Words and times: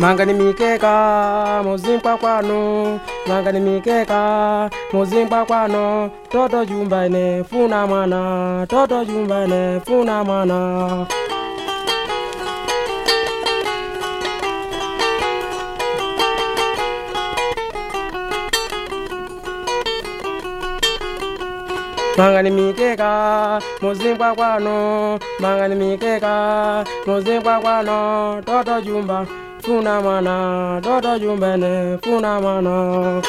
mangani 0.00 0.32
mikeka 0.34 0.92
muzimpa 1.64 2.16
kwano. 2.16 3.00
Mangani 3.26 3.60
mikeka 3.60 4.70
muzimpa 4.92 5.44
kwano. 5.44 6.10
Toto 6.32 6.64
jumba 6.64 7.06
ine 7.06 7.44
funa 7.44 7.86
mwana. 7.86 8.66
Toto 8.68 9.04
jumba 9.04 9.44
ine 9.44 9.80
funa 9.86 10.24
mwana. 10.24 11.06
Mangani 22.18 22.50
mikeka 22.50 23.60
muzimpa 23.82 24.34
kwano. 24.34 25.18
Mangani 25.40 25.74
mikeka 25.74 26.84
muzimpa 27.06 27.60
kwano. 27.60 27.98
Toto 28.46 28.80
jumba. 28.80 29.26
Funa 29.68 30.00
mwana 30.00 30.80
toto 30.82 31.18
jumbane 31.18 31.98
funa 32.02 32.40
mwana 32.40 33.22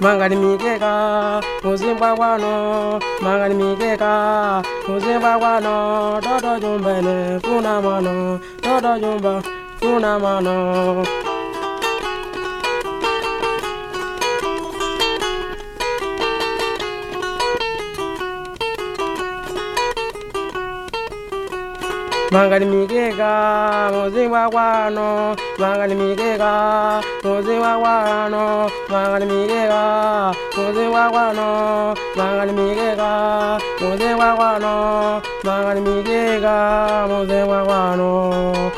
mangani 0.00 0.36
mikeka 0.36 1.42
muzimbwa 1.64 2.16
kwano 2.16 3.00
mangani 3.20 3.54
mikeka 3.54 4.62
muzimbwa 4.88 5.38
kwano 5.38 6.20
toto 6.24 6.58
jumbene 6.60 7.40
funa 7.40 7.80
mwana 7.80 8.38
toto 8.62 8.98
jumba 8.98 9.42
funa 9.80 10.18
mangani 22.30 22.66
mikeka 22.66 23.90
muzimbwa 23.92 24.50
kwano 24.50 25.36
mangani 25.58 25.94
mikeka 25.94 26.52
muzimbwa 27.24 27.78
kwano 27.78 28.70
mangani 28.90 29.26
mikeka 29.26 30.34
muzimbwa 30.56 31.10
kwano 31.10 31.94
mangani 32.16 32.52
mikeka 32.52 33.58
muzimbwa 33.80 34.36
kwano 34.36 35.22
mangani 35.44 35.80
mikeka 35.80 37.06
muzimbwa 37.08 37.64
kwano 37.64 38.70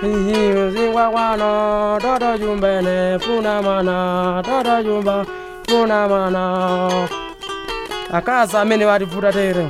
Hihi 0.00 0.52
muzimbwa 0.52 1.10
kwano 1.10 1.98
toto 2.02 2.38
jumbene 2.38 3.18
funa 3.18 3.62
mana. 3.62 4.42
Toto 4.44 4.82
jumba 4.82 5.24
funa 5.68 6.08
mana. 6.08 7.08
Akaza 8.12 8.60
amene 8.60 8.84
wativuta 8.86 9.32
tere 9.32 9.66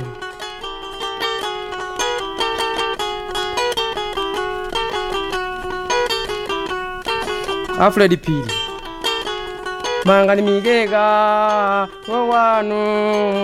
afred 7.79 8.17
pili. 8.21 8.51
Mangani 10.05 10.41
migega 10.41 11.87
wawanu 12.07 12.75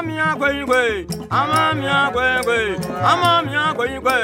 mia 0.07 0.35
gwegwe 0.39 1.07
ama 1.31 1.75
mia 1.75 2.11
gwegwe 2.13 2.59
ama 3.13 3.43
mia 3.43 3.73
gwegwe 3.75 4.17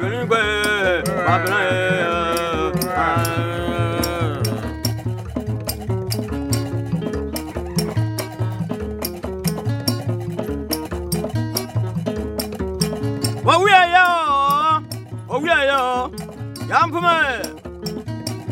gwegwe 0.00 0.42
babra 1.26 1.60
Wawuya 13.44 13.82
yo, 13.94 14.08
wawuya 15.28 15.58
yo, 15.64 16.10
yampume, 16.68 17.16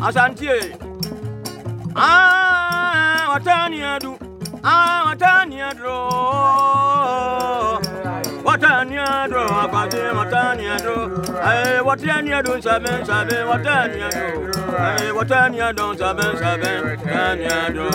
asantie, 0.01 0.75
ah, 1.95 3.27
watania 3.29 3.98
watania 4.63 5.73
dro. 5.73 6.09
Watania 8.45 9.27
dro, 9.27 9.43
akwati 9.61 9.97
watania 10.17 10.77
dro. 10.79 11.23
Eh, 11.51 11.85
watania 11.85 12.41
dro 12.43 12.61
sabe 12.61 12.89
sabe 13.05 13.43
watania 13.43 14.09
dro. 14.09 15.05
Eh, 15.05 15.15
watania 15.17 15.73
dro 15.73 15.95
sabe 15.97 16.23
sabe 16.39 16.81
watania 16.81 17.69
dro. 17.69 17.89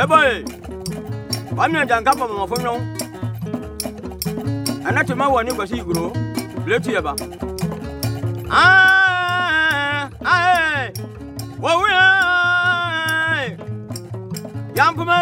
Eh 0.00 0.06
boy. 0.06 0.44
Wamia 1.56 1.84
janga 1.86 2.12
pa 2.14 2.26
mo 2.28 2.46
fonyo. 2.46 2.74
Anati 4.88 5.14
ma 5.14 5.28
wani 5.28 5.52
kwasi 5.52 5.76
iguro. 5.76 6.12
Bleti 6.64 6.92
yaba. 6.94 7.14
Ah, 8.50 8.91
yankume 14.82 15.18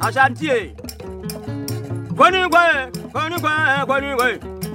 asantie 0.00 0.74
konigwe 2.18 2.64
konigwe 3.12 3.52
konigwe 3.88 4.28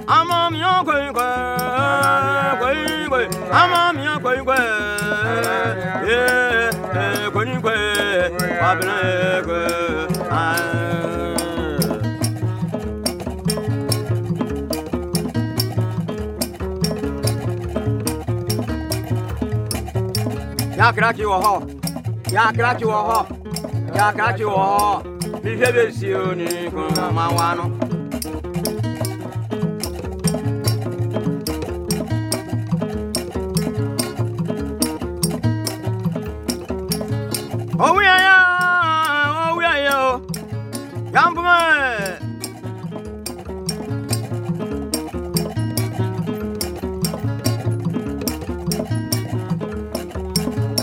ama 0.06 0.50
mi 0.50 0.58
yan 0.60 0.84
konigwe 0.86 1.26
konigwe 2.60 3.20
ama 3.60 3.80
mi 3.92 4.04
yan 4.06 4.18
konigwe 4.24 4.56
ye 6.08 6.16
Yeah. 6.16 6.46
wabena 8.62 8.94
egwe 9.36 9.58
aaa. 10.30 11.66
Yakraki 20.78 21.24
wɔ 21.30 21.36
hɔ. 21.44 21.54
Yakraki 22.34 22.84
wɔ 22.90 22.98
hɔ. 23.08 23.18
ya 23.96 24.06
ka 24.18 24.26
ci 24.36 24.44
wo 24.44 24.68
mi 25.42 25.52
fe 25.60 25.68
be 25.74 25.84
si 25.96 26.08
o 26.20 26.24
ni 26.38 26.48
kun 26.72 26.94
ma 27.16 27.26
wa 27.36 27.48
nu. 27.58 27.64
owu 37.86 38.00
yẹn 38.08 38.20
yẹn 38.26 38.42
owu 39.46 39.60
yẹn 39.66 39.76
yẹn 39.86 39.98
o 40.08 40.10
yan 41.14 41.28
bumẹ. 41.34 41.58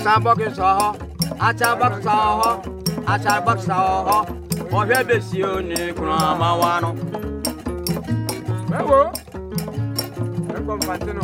Sabọ́kì 0.03 0.47
sọ̀họ́, 0.57 0.89
achabọ́kì 1.47 1.99
sọ̀họ́. 2.05 2.53
asagbɔkisa 3.11 3.75
ɔhɔ 3.97 4.17
wɔhwɛ 4.71 4.97
besi 5.07 5.37
oni 5.43 5.79
kuna 5.97 6.17
ma 6.39 6.49
wa 6.61 6.71
no. 6.83 6.91
bẹ́ẹ̀wo 8.69 8.99
ẹ 10.55 10.59
kọ́ 10.65 11.13
nù. 11.17 11.23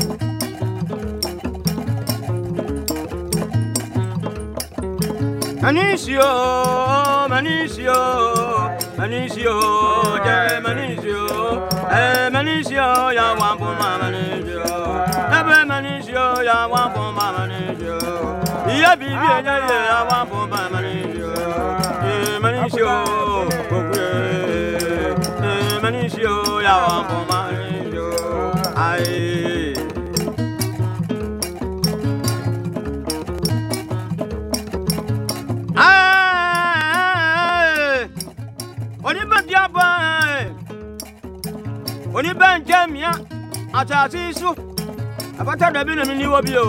mani 5.62 5.98
si 5.98 6.18
o 6.18 7.28
mani 7.30 7.68
si 7.68 7.86
o 7.88 8.02
mani 8.98 9.30
si 9.30 9.44
o 9.46 9.58
jẹ 10.26 10.60
mani 10.66 10.88
si 11.02 11.12
o 11.12 11.26
ẹ 12.02 12.30
mani 12.34 12.64
si 12.68 12.76
o 12.80 13.12
ya 13.18 13.28
wa 13.40 13.50
bọ 13.60 13.70
ma 13.82 13.90
mani 14.02 14.24
si 14.46 14.56
o 14.56 14.78
ẹ 15.38 15.40
bẹ 15.48 15.58
si 16.06 16.14
o 16.16 16.28
ya 16.50 16.58
wa 16.74 16.82
bọ 16.96 17.04
ma 17.18 17.26
mani 17.38 17.60
si 17.80 17.88
o 17.90 18.00
iye 18.74 18.92
bi 19.00 19.10
bi 19.22 19.28
ẹ 19.36 19.80
ya 19.92 20.00
wa 20.10 20.20
bọ 20.32 20.40
ma 20.52 20.62
mani 20.74 20.78
si 20.78 20.78
o 20.78 20.79
manishi 22.70 22.82
o 22.84 23.50
kokwe 23.70 24.06
manishi 25.82 26.26
o 26.26 26.62
ya 26.62 26.78
wa 26.78 27.04
mo 27.10 27.26
manishi 27.30 27.98
o 27.98 28.10
ai. 28.76 29.76
oníbẹ̀dìọ́bọ̀ 39.10 39.88
eh. 40.34 40.48
oníbẹ̀njẹ́mìá 42.18 43.12
àtàtì 43.80 44.20
iṣu 44.30 44.50
àbátẹ́dẹ̀bí 45.40 45.92
nìmi 45.98 46.14
níwọ́ 46.20 46.42
bí 46.46 46.54
o 46.64 46.66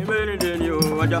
ìbéèrè 0.00 0.24
nìdè 0.30 0.50
ni 0.60 0.68
o 0.76 0.78
ọjọ́. 1.02 1.20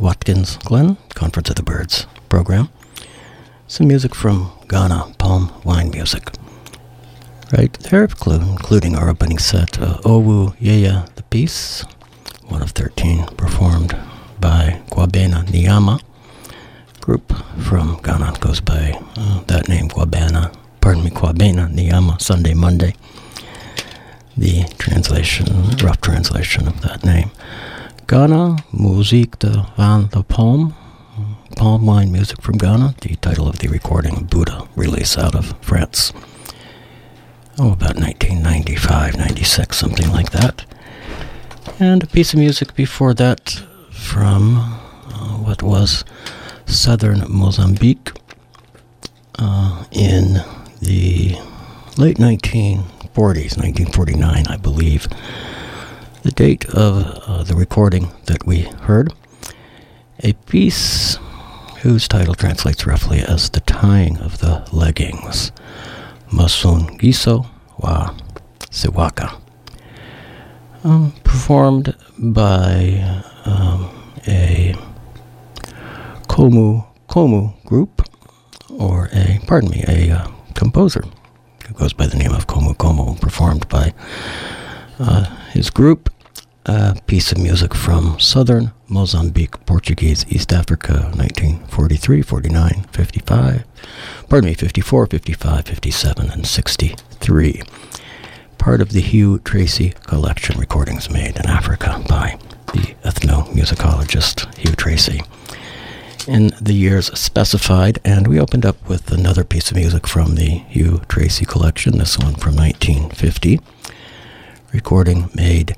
Watkins 0.00 0.56
Glen, 0.58 0.96
Conference 1.14 1.50
of 1.50 1.56
the 1.56 1.62
Birds 1.62 2.06
program. 2.28 2.68
Some 3.68 3.88
music 3.88 4.14
from 4.14 4.50
Ghana, 4.68 5.14
palm 5.18 5.52
wine 5.64 5.90
music. 5.90 6.30
Right 7.52 7.72
there, 7.90 8.04
including 8.04 8.96
our 8.96 9.08
opening 9.10 9.38
set, 9.38 9.80
uh, 9.80 9.98
Owu 10.04 10.56
Yeya, 10.56 11.12
the 11.16 11.22
piece, 11.24 11.82
one 12.48 12.62
of 12.62 12.70
13, 12.70 13.26
performed 13.36 13.96
by 14.40 14.80
Kwabena 14.90 15.44
Niyama. 15.46 16.00
Group 17.00 17.32
from 17.58 18.00
Ghana 18.02 18.34
goes 18.40 18.60
by 18.60 18.98
uh, 19.16 19.42
that 19.48 19.68
name, 19.68 19.88
Kwabena, 19.88 20.54
pardon 20.80 21.04
me, 21.04 21.10
Kwabena 21.10 21.72
Niyama, 21.72 22.20
Sunday, 22.20 22.54
Monday 22.54 22.94
the 24.36 24.64
translation, 24.78 25.46
rough 25.82 26.00
translation 26.00 26.66
of 26.66 26.80
that 26.80 27.04
name. 27.04 27.30
Ghana, 28.10 28.56
Musique 28.72 29.38
de 29.38 29.68
Van 29.76 30.08
the 30.08 30.24
Palm, 30.24 30.74
palm 31.54 31.86
wine 31.86 32.10
music 32.10 32.42
from 32.42 32.58
Ghana, 32.58 32.96
the 33.02 33.14
title 33.14 33.46
of 33.46 33.60
the 33.60 33.68
recording, 33.68 34.24
Buda, 34.24 34.66
release 34.74 35.16
out 35.16 35.36
of 35.36 35.54
France. 35.60 36.12
Oh, 37.56 37.70
about 37.70 37.94
1995, 37.94 39.16
96, 39.16 39.78
something 39.78 40.10
like 40.10 40.32
that. 40.32 40.66
And 41.78 42.02
a 42.02 42.08
piece 42.08 42.32
of 42.32 42.40
music 42.40 42.74
before 42.74 43.14
that 43.14 43.62
from 43.92 44.56
uh, 44.56 45.38
what 45.38 45.62
was 45.62 46.04
southern 46.66 47.22
Mozambique 47.28 48.10
uh, 49.38 49.84
in 49.92 50.42
the 50.82 51.36
late 51.96 52.16
1940s, 52.16 53.56
1949, 53.56 54.48
I 54.48 54.56
believe. 54.56 55.06
The 56.22 56.32
date 56.32 56.66
of 56.66 57.06
uh, 57.26 57.42
the 57.44 57.54
recording 57.54 58.10
that 58.26 58.44
we 58.46 58.60
heard, 58.82 59.14
a 60.22 60.34
piece 60.34 61.18
whose 61.80 62.06
title 62.06 62.34
translates 62.34 62.86
roughly 62.86 63.20
as 63.20 63.48
The 63.48 63.60
Tying 63.60 64.18
of 64.18 64.38
the 64.38 64.68
Leggings, 64.70 65.50
Masun 66.30 66.98
Giso 66.98 67.46
wa 67.78 68.14
Siwaka. 68.70 69.40
Um, 70.84 71.12
performed 71.24 71.96
by 72.18 73.22
um, 73.46 73.88
a 74.26 74.74
Komu 76.28 76.86
Komu 77.08 77.64
group, 77.64 78.02
or 78.68 79.08
a, 79.14 79.40
pardon 79.46 79.70
me, 79.70 79.84
a 79.88 80.10
uh, 80.10 80.28
composer 80.54 81.02
who 81.66 81.74
goes 81.74 81.94
by 81.94 82.06
the 82.06 82.18
name 82.18 82.32
of 82.32 82.46
Komu 82.46 82.76
Komu, 82.76 83.18
performed 83.20 83.66
by 83.70 83.94
uh, 84.98 85.36
his 85.50 85.70
group. 85.70 86.10
A 86.66 86.96
piece 87.06 87.32
of 87.32 87.38
music 87.38 87.74
from 87.74 88.20
southern 88.20 88.72
Mozambique, 88.86 89.64
Portuguese 89.66 90.26
East 90.28 90.52
Africa, 90.52 91.10
1943, 91.14 92.22
49, 92.22 92.86
55, 92.92 93.64
pardon 94.28 94.50
me, 94.50 94.54
54, 94.54 95.06
55, 95.06 95.64
57, 95.64 96.30
and 96.30 96.46
63. 96.46 97.62
Part 98.58 98.80
of 98.82 98.90
the 98.90 99.00
Hugh 99.00 99.38
Tracey 99.38 99.94
collection, 100.06 100.60
recordings 100.60 101.08
made 101.10 101.36
in 101.36 101.46
Africa 101.46 102.04
by 102.06 102.38
the 102.74 102.94
ethnomusicologist 103.04 104.54
Hugh 104.58 104.74
Tracey 104.74 105.22
in 106.28 106.52
the 106.60 106.74
years 106.74 107.06
specified, 107.18 107.98
and 108.04 108.28
we 108.28 108.38
opened 108.38 108.66
up 108.66 108.88
with 108.88 109.10
another 109.10 109.44
piece 109.44 109.70
of 109.70 109.76
music 109.76 110.06
from 110.06 110.34
the 110.34 110.58
Hugh 110.68 111.00
Tracy 111.08 111.44
collection, 111.44 111.98
this 111.98 112.18
one 112.18 112.34
from 112.34 112.56
1950, 112.56 113.60
recording 114.72 115.30
made 115.34 115.76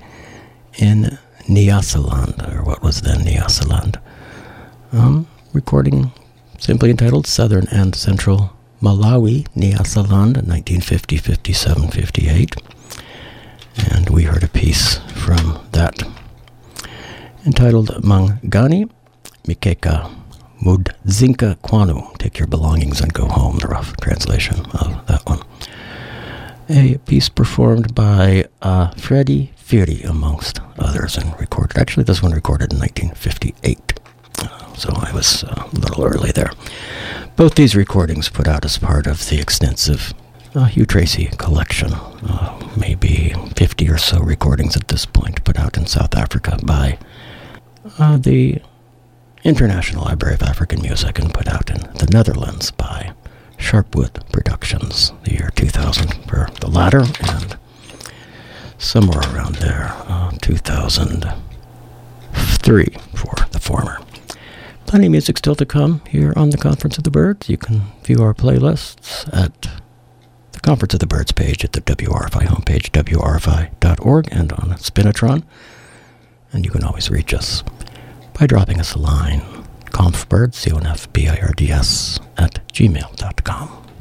in 0.79 1.19
Nyasaland, 1.45 2.55
or 2.55 2.63
what 2.63 2.83
was 2.83 3.03
then 3.03 3.21
Nyasaland. 3.21 4.01
Um, 4.93 5.27
recording 5.53 6.13
simply 6.59 6.91
entitled 6.91 7.27
Southern 7.27 7.67
and 7.69 7.95
Central 7.95 8.53
Malawi, 8.81 9.47
Nyasaland, 9.57 10.37
1950, 10.47 11.17
57, 11.17 11.89
58. 11.89 12.57
And 13.91 14.11
we 14.11 14.25
heard 14.25 14.45
a 14.45 14.49
piece 14.49 14.99
from 15.15 15.67
that 15.73 16.03
entitled 17.47 17.89
Mangani 18.03 18.91
Mikeka 19.45 20.11
Mudzinka 20.63 21.57
Kwanu. 21.57 22.17
Take 22.19 22.39
your 22.39 22.47
belongings 22.47 23.01
and 23.01 23.13
go 23.13 23.27
home, 23.27 23.59
the 23.59 23.69
rough 23.69 23.97
translation 23.97 24.61
of 24.73 25.07
that 25.07 25.23
one. 25.27 25.41
A 26.69 26.99
piece 27.07 27.29
performed 27.29 27.95
by 27.95 28.47
uh, 28.63 28.91
Freddie 28.93 29.53
Firi, 29.57 30.05
amongst 30.09 30.61
others, 30.79 31.17
and 31.17 31.39
recorded. 31.41 31.77
Actually, 31.77 32.05
this 32.05 32.23
one 32.23 32.33
recorded 32.33 32.73
in 32.73 32.79
1958, 32.79 34.01
uh, 34.39 34.75
so 34.75 34.91
I 34.95 35.13
was 35.13 35.45
uh, 35.45 35.69
a 35.71 35.79
little 35.79 36.05
early 36.05 36.31
there. 36.33 36.51
Both 37.37 37.57
these 37.57 37.75
recordings 37.75 38.29
put 38.29 38.47
out 38.47 38.65
as 38.65 38.79
part 38.79 39.07
of 39.07 39.29
the 39.29 39.41
extensive 39.41 40.15
uh, 40.55 40.65
Hugh 40.67 40.87
Tracey 40.87 41.27
collection, 41.39 41.93
maybe 42.77 43.35
50 43.57 43.89
or 43.89 43.99
so 43.99 44.21
recordings 44.21 44.77
at 44.77 44.89
this 44.89 45.07
point, 45.07 45.43
put 45.45 45.59
out 45.59 45.77
in 45.77 45.87
South 45.87 46.15
Africa 46.15 46.59
by 46.63 46.99
the 48.19 48.61
International 49.45 50.05
Library 50.05 50.35
of 50.35 50.43
African 50.43 50.81
Music 50.83 51.19
and 51.19 51.33
put 51.35 51.49
out 51.49 51.71
in 51.71 51.79
the 51.95 52.09
Netherlands 52.13 52.71
by 52.71 53.13
Sharpwood 53.59 54.31
Productions, 54.33 55.13
the 55.25 55.33
year 55.33 55.51
2000 55.55 56.13
for 56.29 56.49
the 56.61 56.69
latter, 56.69 57.05
and 57.21 57.57
somewhere 58.79 59.21
around 59.33 59.57
there, 59.57 59.93
uh, 60.09 60.31
2003 60.41 62.87
for 63.15 63.35
the 63.51 63.61
former. 63.61 63.99
Plenty 64.87 65.07
of 65.07 65.13
music 65.13 65.39
still 65.39 65.55
to 65.55 65.65
come 65.65 66.03
here 66.09 66.33
on 66.37 66.51
the 66.51 66.59
Conference 66.59 66.99
of 66.99 67.05
the 67.05 67.11
Birds. 67.11 67.49
You 67.49 67.57
can 67.57 67.83
view 68.05 68.23
our 68.23 68.35
playlists 68.35 69.27
at 69.33 69.69
the 70.53 70.61
Conference 70.61 70.95
of 70.95 71.01
the 71.01 71.07
Birds 71.07 71.33
page 71.33 71.65
at 71.65 71.73
the 71.73 71.81
WRFI 71.81 72.47
homepage, 72.47 72.91
wrfi.org, 72.91 74.29
and 74.31 74.53
on 74.53 74.71
Spinitron. 74.79 75.43
And 76.53 76.65
you 76.67 76.71
can 76.71 76.85
always 76.85 77.11
reach 77.11 77.33
us 77.33 77.63
by 78.39 78.47
dropping 78.47 78.79
us 78.81 78.95
a 78.95 78.99
line, 78.99 79.41
confbirds, 79.93 80.59
C-O-N-F-B-I-R-D-S, 80.59 82.19
at 82.37 82.67
gmail.com. 82.73 83.92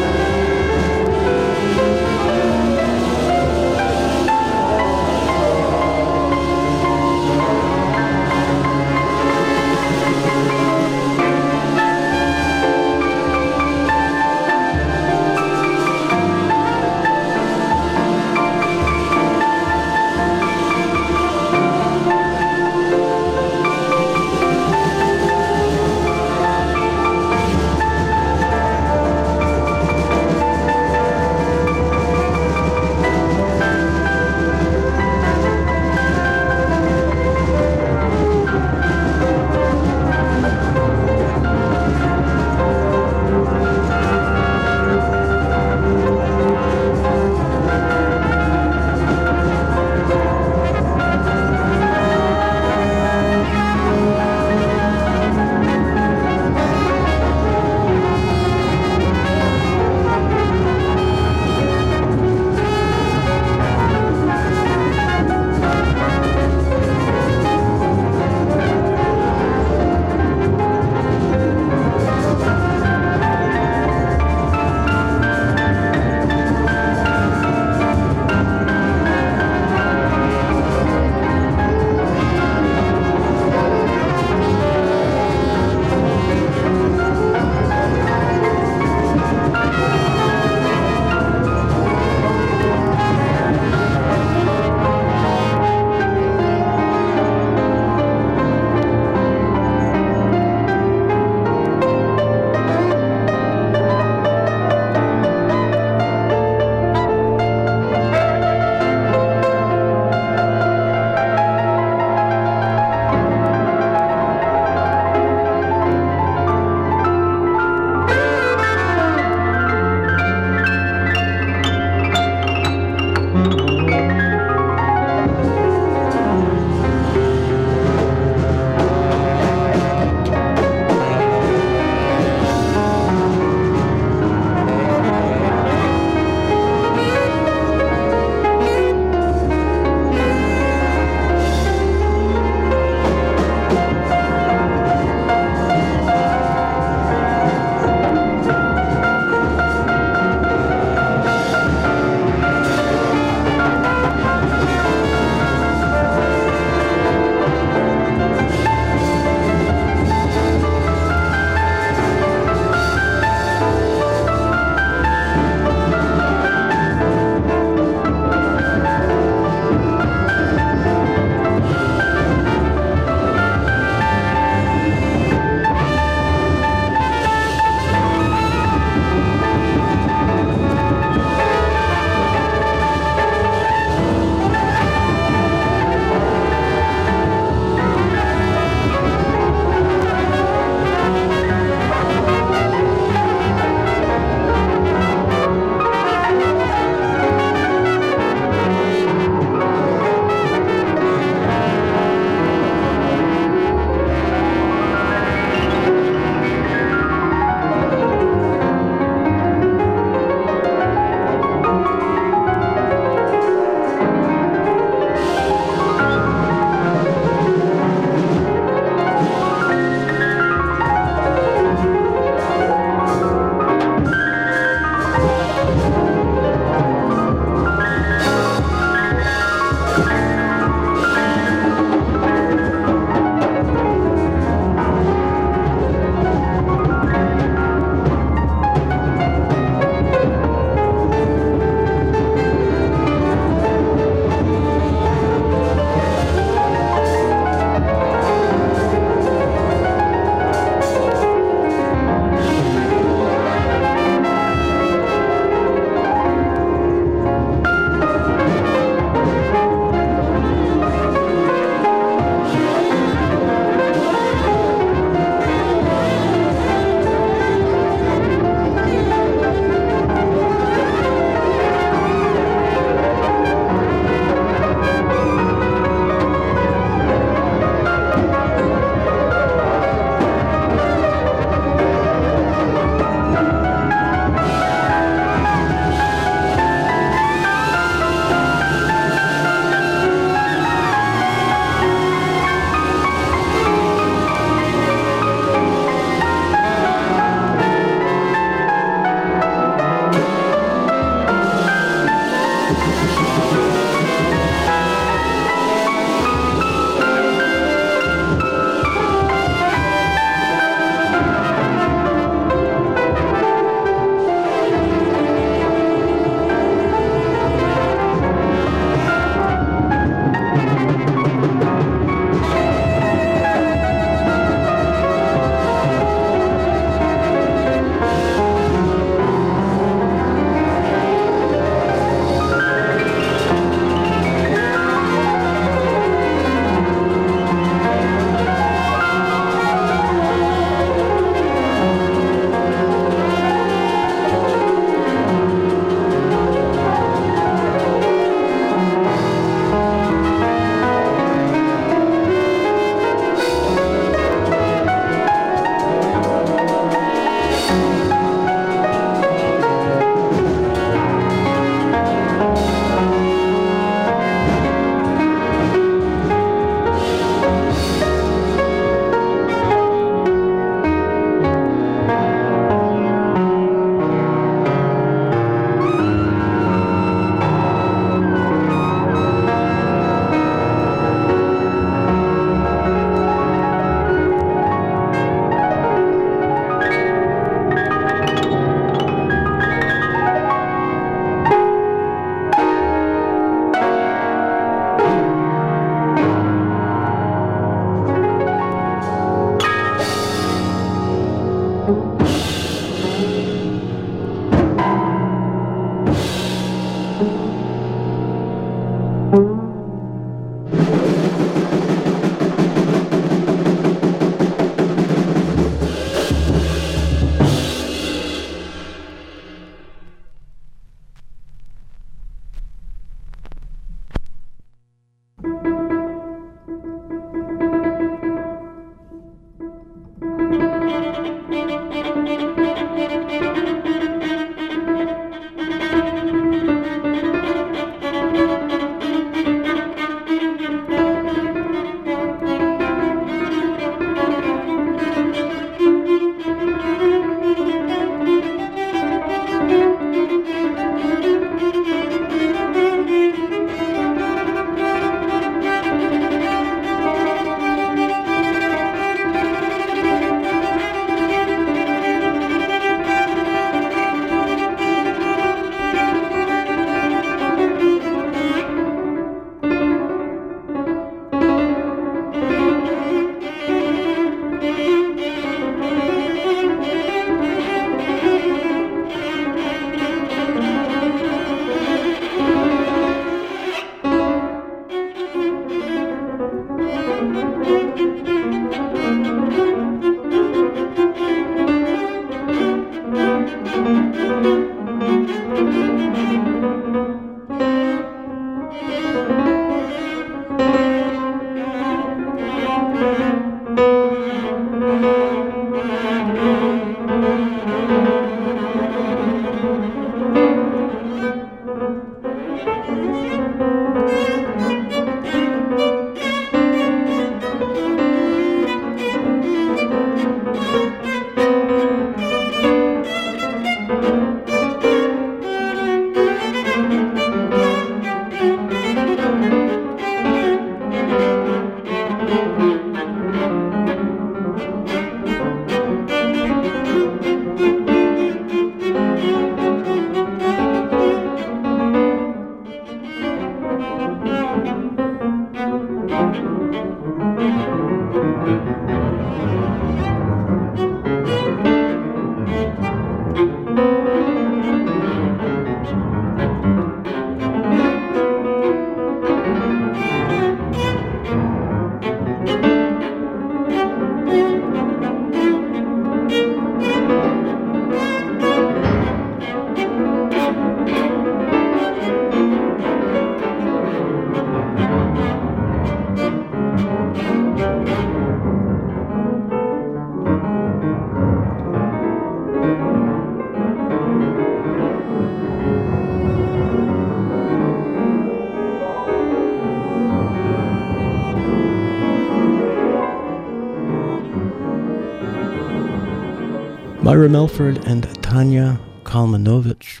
Myra 597.20 597.28
Melford 597.28 597.86
and 597.86 598.22
Tanya 598.22 598.80
Kalmanovitch, 599.04 600.00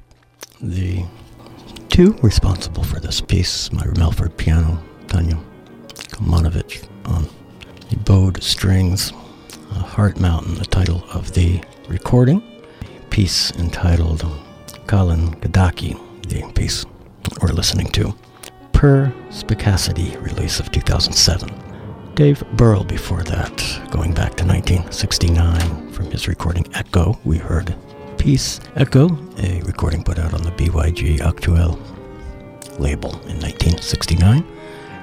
the 0.58 1.04
two 1.90 2.12
responsible 2.22 2.82
for 2.82 2.98
this 2.98 3.20
piece. 3.20 3.70
Myra 3.72 3.94
Melford, 3.98 4.38
piano, 4.38 4.82
Tanya 5.06 5.38
Kalmanovitch 6.12 6.88
on 7.04 7.28
the 7.90 7.96
bowed 7.96 8.42
strings. 8.42 9.12
Heart 9.70 10.18
Mountain, 10.18 10.54
the 10.54 10.64
title 10.64 11.04
of 11.12 11.34
the 11.34 11.62
recording. 11.88 12.42
Piece 13.10 13.50
entitled 13.50 14.24
Kali 14.86 15.16
Gandaki, 15.16 16.00
the 16.26 16.50
piece 16.54 16.86
we're 17.42 17.52
listening 17.52 17.88
to. 17.88 18.14
Perspicacity, 18.72 20.16
release 20.16 20.58
of 20.58 20.72
2007. 20.72 21.50
Dave 22.14 22.42
Burrell 22.54 22.84
before 22.84 23.24
that, 23.24 23.58
going 23.90 24.14
back 24.14 24.36
to 24.36 24.46
1969 24.46 25.79
from 26.20 26.32
his 26.32 26.38
recording 26.38 26.66
Echo, 26.74 27.18
we 27.24 27.38
heard 27.38 27.74
Peace 28.18 28.60
Echo, 28.76 29.08
a 29.38 29.62
recording 29.62 30.02
put 30.02 30.18
out 30.18 30.34
on 30.34 30.42
the 30.42 30.50
BYG 30.50 31.20
Actuel 31.20 31.78
label 32.78 33.12
in 33.26 33.38
1969, 33.40 34.44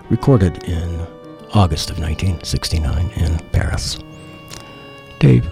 recorded 0.09 0.63
in 0.65 1.07
August 1.53 1.89
of 1.89 1.99
1969 1.99 3.09
in 3.15 3.39
Paris. 3.51 3.97
Dave 5.19 5.49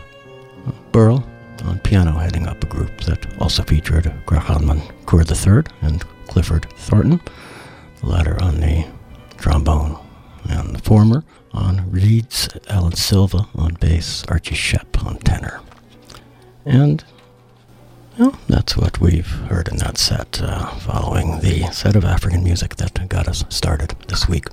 Burrell 0.91 1.23
on 1.63 1.79
piano 1.79 2.11
heading 2.11 2.47
up 2.47 2.63
a 2.63 2.67
group 2.67 3.01
that 3.01 3.25
also 3.41 3.63
featured 3.63 4.05
Grachan 4.27 4.65
Moncur 4.65 5.23
III 5.25 5.63
and 5.81 6.03
Clifford 6.27 6.67
Thornton, 6.77 7.19
the 8.01 8.07
latter 8.07 8.41
on 8.43 8.59
the 8.59 8.85
trombone, 9.37 9.97
and 10.49 10.75
the 10.75 10.79
former 10.79 11.23
on 11.55 11.89
reeds, 11.89 12.49
Alan 12.67 12.93
Silva 12.95 13.47
on 13.55 13.75
bass, 13.75 14.23
Archie 14.27 14.55
Shepp 14.55 15.03
on 15.05 15.17
tenor. 15.19 15.61
And 16.65 17.03
well, 18.17 18.37
that's 18.47 18.77
what 18.77 18.99
we've 18.99 19.27
heard 19.27 19.67
in 19.67 19.77
that 19.77 19.97
set, 19.97 20.41
uh, 20.41 20.67
following 20.75 21.39
the 21.41 21.63
set 21.71 21.95
of 21.95 22.05
African 22.05 22.43
music 22.43 22.75
that 22.77 23.07
got 23.09 23.27
us 23.27 23.43
started 23.49 23.95
this 24.07 24.27
week. 24.27 24.45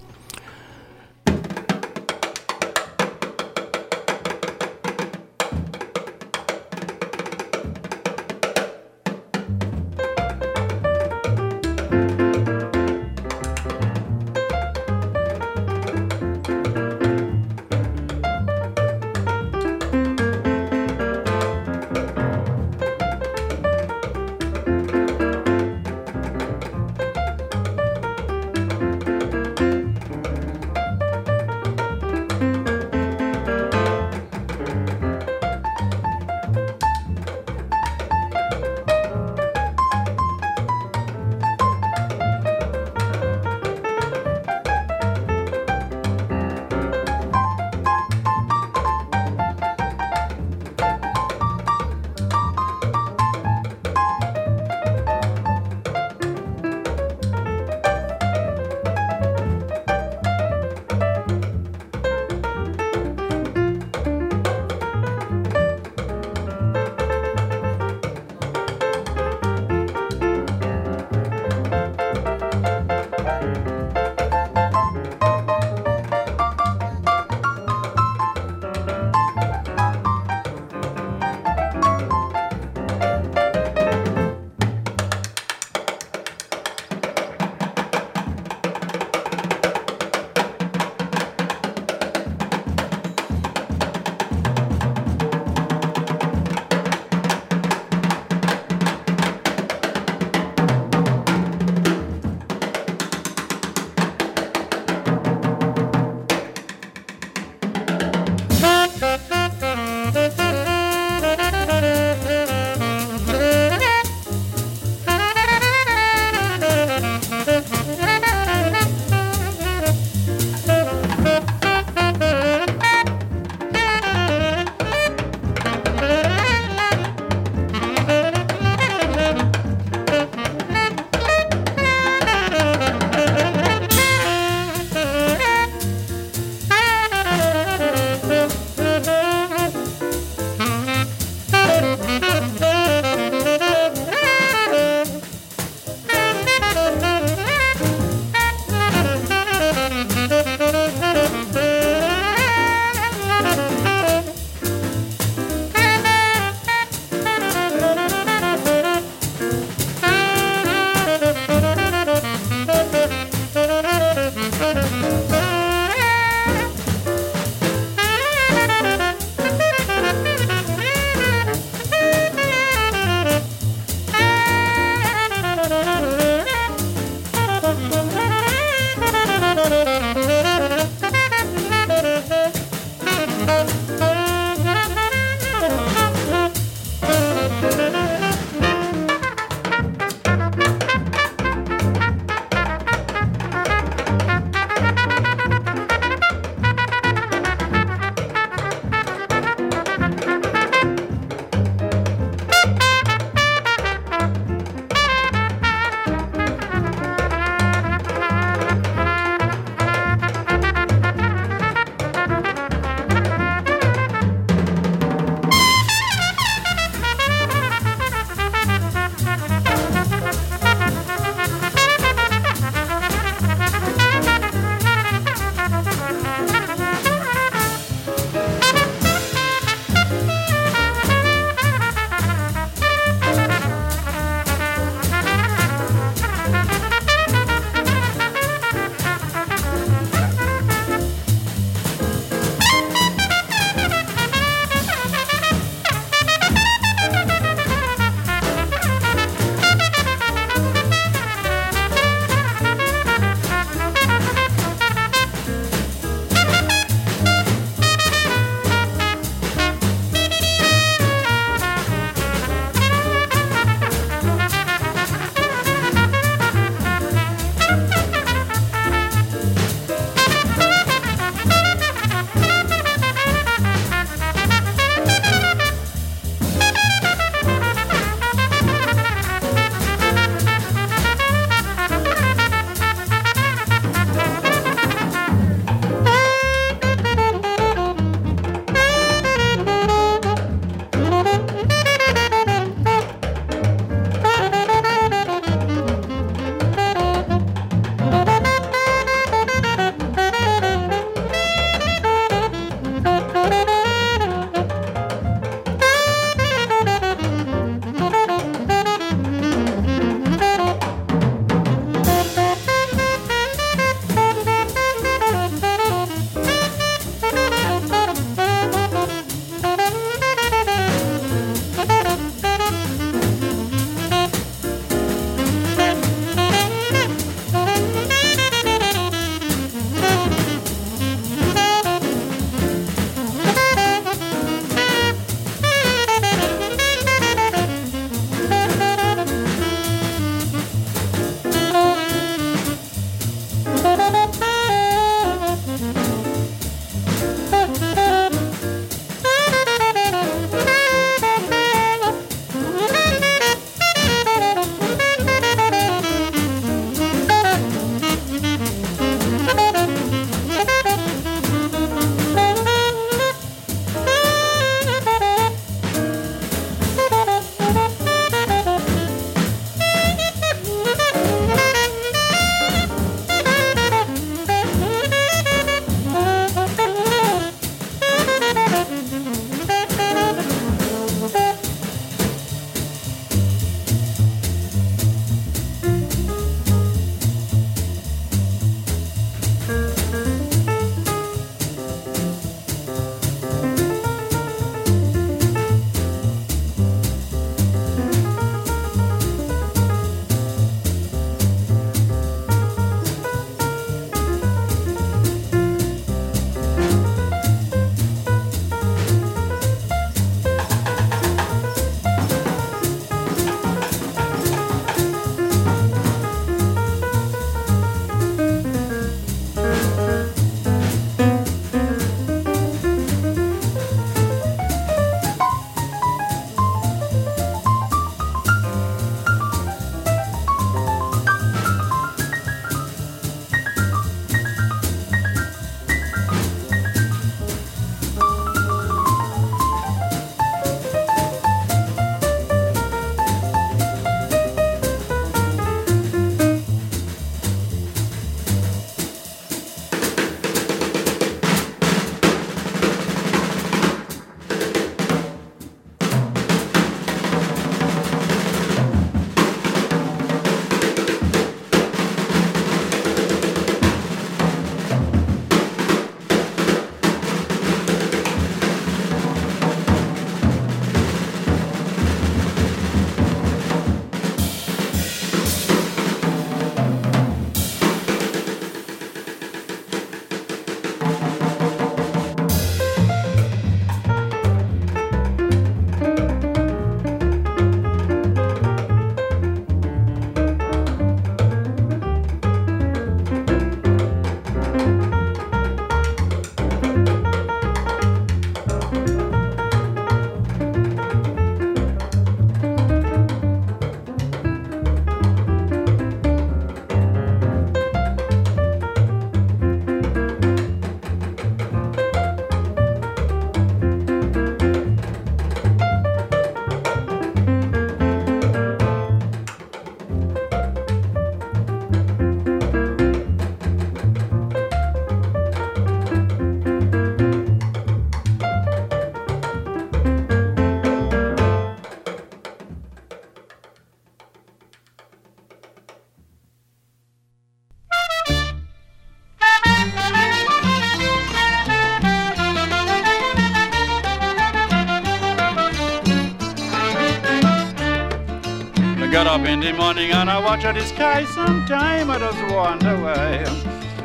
Up 549.33 549.47
in 549.47 549.61
the 549.61 549.73
morning 549.73 550.11
and 550.13 550.29
I 550.29 550.39
watch 550.39 550.63
the 550.63 550.85
sky, 550.85 551.25
sometime 551.25 552.11
I 552.11 552.19
just 552.19 552.55
wonder 552.55 552.95
why. 553.01 553.45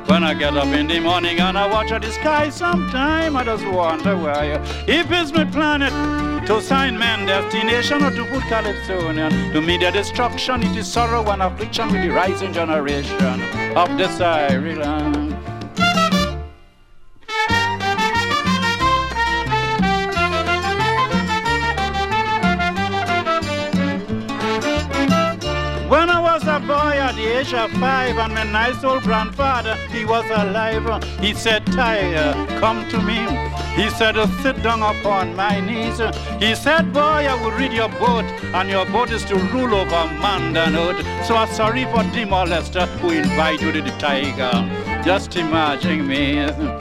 When 0.06 0.24
I 0.24 0.34
get 0.34 0.56
up 0.56 0.68
in 0.68 0.88
the 0.88 1.02
morning 1.02 1.42
and 1.42 1.58
I 1.58 1.68
watch 1.70 1.90
the 1.90 2.12
sky, 2.14 2.48
sometime 2.48 3.36
I 3.36 3.44
just 3.44 3.68
wonder 3.68 4.16
why. 4.16 4.46
If 4.88 5.12
it's 5.12 5.34
my 5.34 5.44
planet 5.44 5.92
to 6.48 6.62
sign 6.62 6.98
man 6.98 7.26
destination 7.26 8.06
or 8.06 8.12
to 8.12 8.24
put 8.32 8.44
Calypsonian 8.44 9.52
to 9.52 9.60
their 9.60 9.92
destruction, 9.92 10.64
it 10.64 10.78
is 10.78 10.88
sorrow 10.88 11.30
and 11.30 11.42
affliction 11.42 11.92
with 11.92 12.04
the 12.04 12.10
rising 12.10 12.54
generation 12.54 13.42
of 13.76 13.90
the 13.98 14.08
Siren. 14.18 15.17
Five, 27.80 28.18
and 28.18 28.34
my 28.34 28.44
nice 28.44 28.84
old 28.84 29.04
grandfather, 29.04 29.76
he 29.92 30.06
was 30.06 30.26
alive. 30.26 31.04
He 31.20 31.34
said, 31.34 31.66
Tyre, 31.68 32.34
come 32.60 32.88
to 32.90 33.02
me. 33.02 33.20
He 33.76 33.90
said, 33.92 34.16
sit 34.42 34.62
down 34.64 34.82
upon 34.82 35.36
my 35.36 35.60
knees. 35.60 36.00
He 36.40 36.56
said, 36.56 36.92
boy, 36.94 37.28
I 37.28 37.36
will 37.42 37.52
read 37.52 37.74
your 37.74 37.90
boat, 37.90 38.26
and 38.54 38.70
your 38.70 38.86
boat 38.88 39.12
is 39.12 39.24
to 39.26 39.36
rule 39.36 39.74
over 39.74 40.04
manhood. 40.22 40.98
So 41.26 41.36
I'm 41.36 41.50
sorry 41.50 41.86
for 41.86 42.04
the 42.04 42.26
molester 42.26 42.88
who 43.00 43.12
invited 43.12 43.86
the 43.86 43.92
tiger. 44.00 44.54
Just 45.04 45.36
imagine 45.36 46.08
me. 46.08 46.77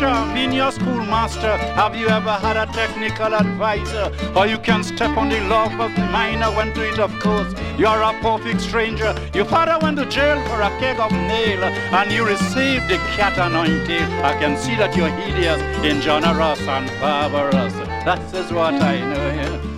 Teacher, 0.00 0.34
been 0.34 0.52
your 0.52 0.72
schoolmaster? 0.72 1.56
Have 1.74 1.94
you 1.94 2.08
ever 2.08 2.32
had 2.32 2.56
a 2.56 2.66
technical 2.72 3.34
advisor? 3.34 4.12
Or 4.34 4.46
you 4.46 4.58
can 4.58 4.82
step 4.82 5.16
on 5.16 5.28
the 5.28 5.40
love 5.40 5.78
of 5.78 5.94
the 5.94 6.06
minor, 6.06 6.50
went 6.56 6.74
to 6.76 6.88
it 6.88 6.98
of 6.98 7.12
course. 7.20 7.52
You're 7.78 8.02
a 8.02 8.12
perfect 8.20 8.60
stranger. 8.60 9.14
Your 9.34 9.44
father 9.44 9.78
went 9.82 9.98
to 9.98 10.06
jail 10.06 10.40
for 10.48 10.60
a 10.60 10.70
keg 10.80 10.98
of 10.98 11.12
nail, 11.12 11.64
and 11.64 12.10
you 12.10 12.26
received 12.26 12.88
the 12.88 12.98
cat 13.16 13.36
anointing. 13.38 14.08
I 14.22 14.38
can 14.38 14.56
see 14.56 14.76
that 14.76 14.96
you're 14.96 15.08
hideous 15.08 15.60
in 15.84 16.00
John 16.00 16.22
Ross 16.22 16.60
and 16.60 16.88
barbarous. 17.00 17.74
That 18.04 18.34
is 18.34 18.52
what 18.52 18.74
I 18.74 19.00
know. 19.00 19.26
Yeah. 19.40 19.69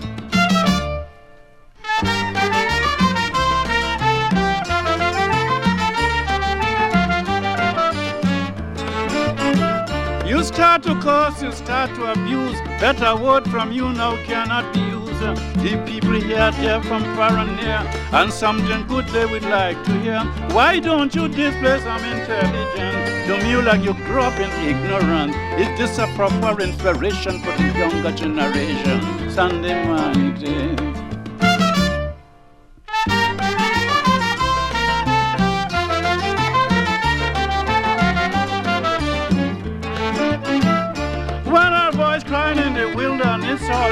You 10.32 10.42
start 10.42 10.82
to 10.84 10.98
curse, 10.98 11.42
you 11.42 11.52
start 11.52 11.94
to 11.96 12.10
abuse. 12.10 12.58
Better 12.80 13.14
word 13.14 13.44
from 13.50 13.70
you 13.70 13.92
now 13.92 14.16
cannot 14.24 14.72
be 14.72 14.80
used. 14.80 15.20
The 15.62 15.76
people 15.84 16.14
here, 16.14 16.50
there 16.52 16.82
from 16.82 17.02
far 17.16 17.36
and 17.36 17.54
near, 17.56 17.82
and 18.18 18.32
something 18.32 18.86
good 18.86 19.06
they 19.08 19.26
would 19.26 19.42
like 19.42 19.84
to 19.84 19.92
hear. 20.00 20.20
Why 20.56 20.80
don't 20.80 21.14
you 21.14 21.28
display 21.28 21.78
some 21.80 22.02
intelligence? 22.02 23.28
Don't 23.28 23.46
you 23.46 23.60
like 23.60 23.84
you 23.84 23.92
grew 24.06 24.22
up 24.22 24.40
in 24.40 24.50
ignorance? 24.66 25.36
Is 25.60 25.68
this 25.78 25.98
a 25.98 26.06
proper 26.16 26.62
inspiration 26.62 27.38
for 27.40 27.52
the 27.52 27.68
younger 27.76 28.12
generation? 28.12 29.30
Sunday 29.30 29.84
morning. 29.84 31.11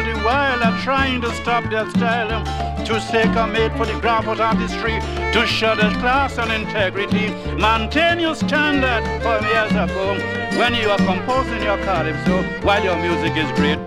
All 0.00 0.14
the 0.14 0.20
while 0.20 0.62
are 0.62 0.78
trying 0.80 1.20
to 1.20 1.32
stop 1.34 1.64
their 1.70 1.88
style 1.90 2.44
to 2.84 3.00
stake 3.00 3.36
a 3.36 3.46
mate 3.46 3.72
for 3.76 3.86
the 3.86 3.98
gravel 4.00 4.40
artistry, 4.40 4.98
to 5.32 5.46
show 5.46 5.76
their 5.76 5.90
class 6.00 6.38
and 6.38 6.50
integrity. 6.50 7.28
Maintain 7.56 8.18
your 8.18 8.34
standard 8.34 9.04
for 9.22 9.36
years 9.46 9.72
ago 9.72 10.16
when 10.58 10.74
you 10.74 10.88
are 10.90 10.98
composing 10.98 11.62
your 11.62 11.78
calypso 11.78 12.42
while 12.62 12.82
your 12.82 12.96
music 12.96 13.36
is 13.36 13.50
great. 13.58 13.78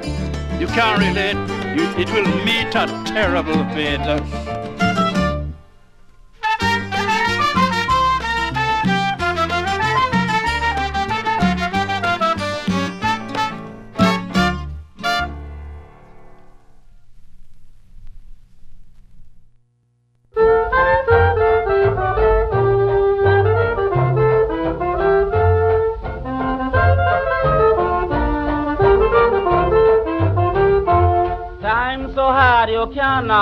You 0.60 0.68
can't 0.68 1.00
relate, 1.00 1.38
you, 1.76 1.86
it 2.00 2.10
will 2.12 2.30
meet 2.46 2.76
a 2.76 2.86
terrible 3.06 3.64
fate. 3.74 4.53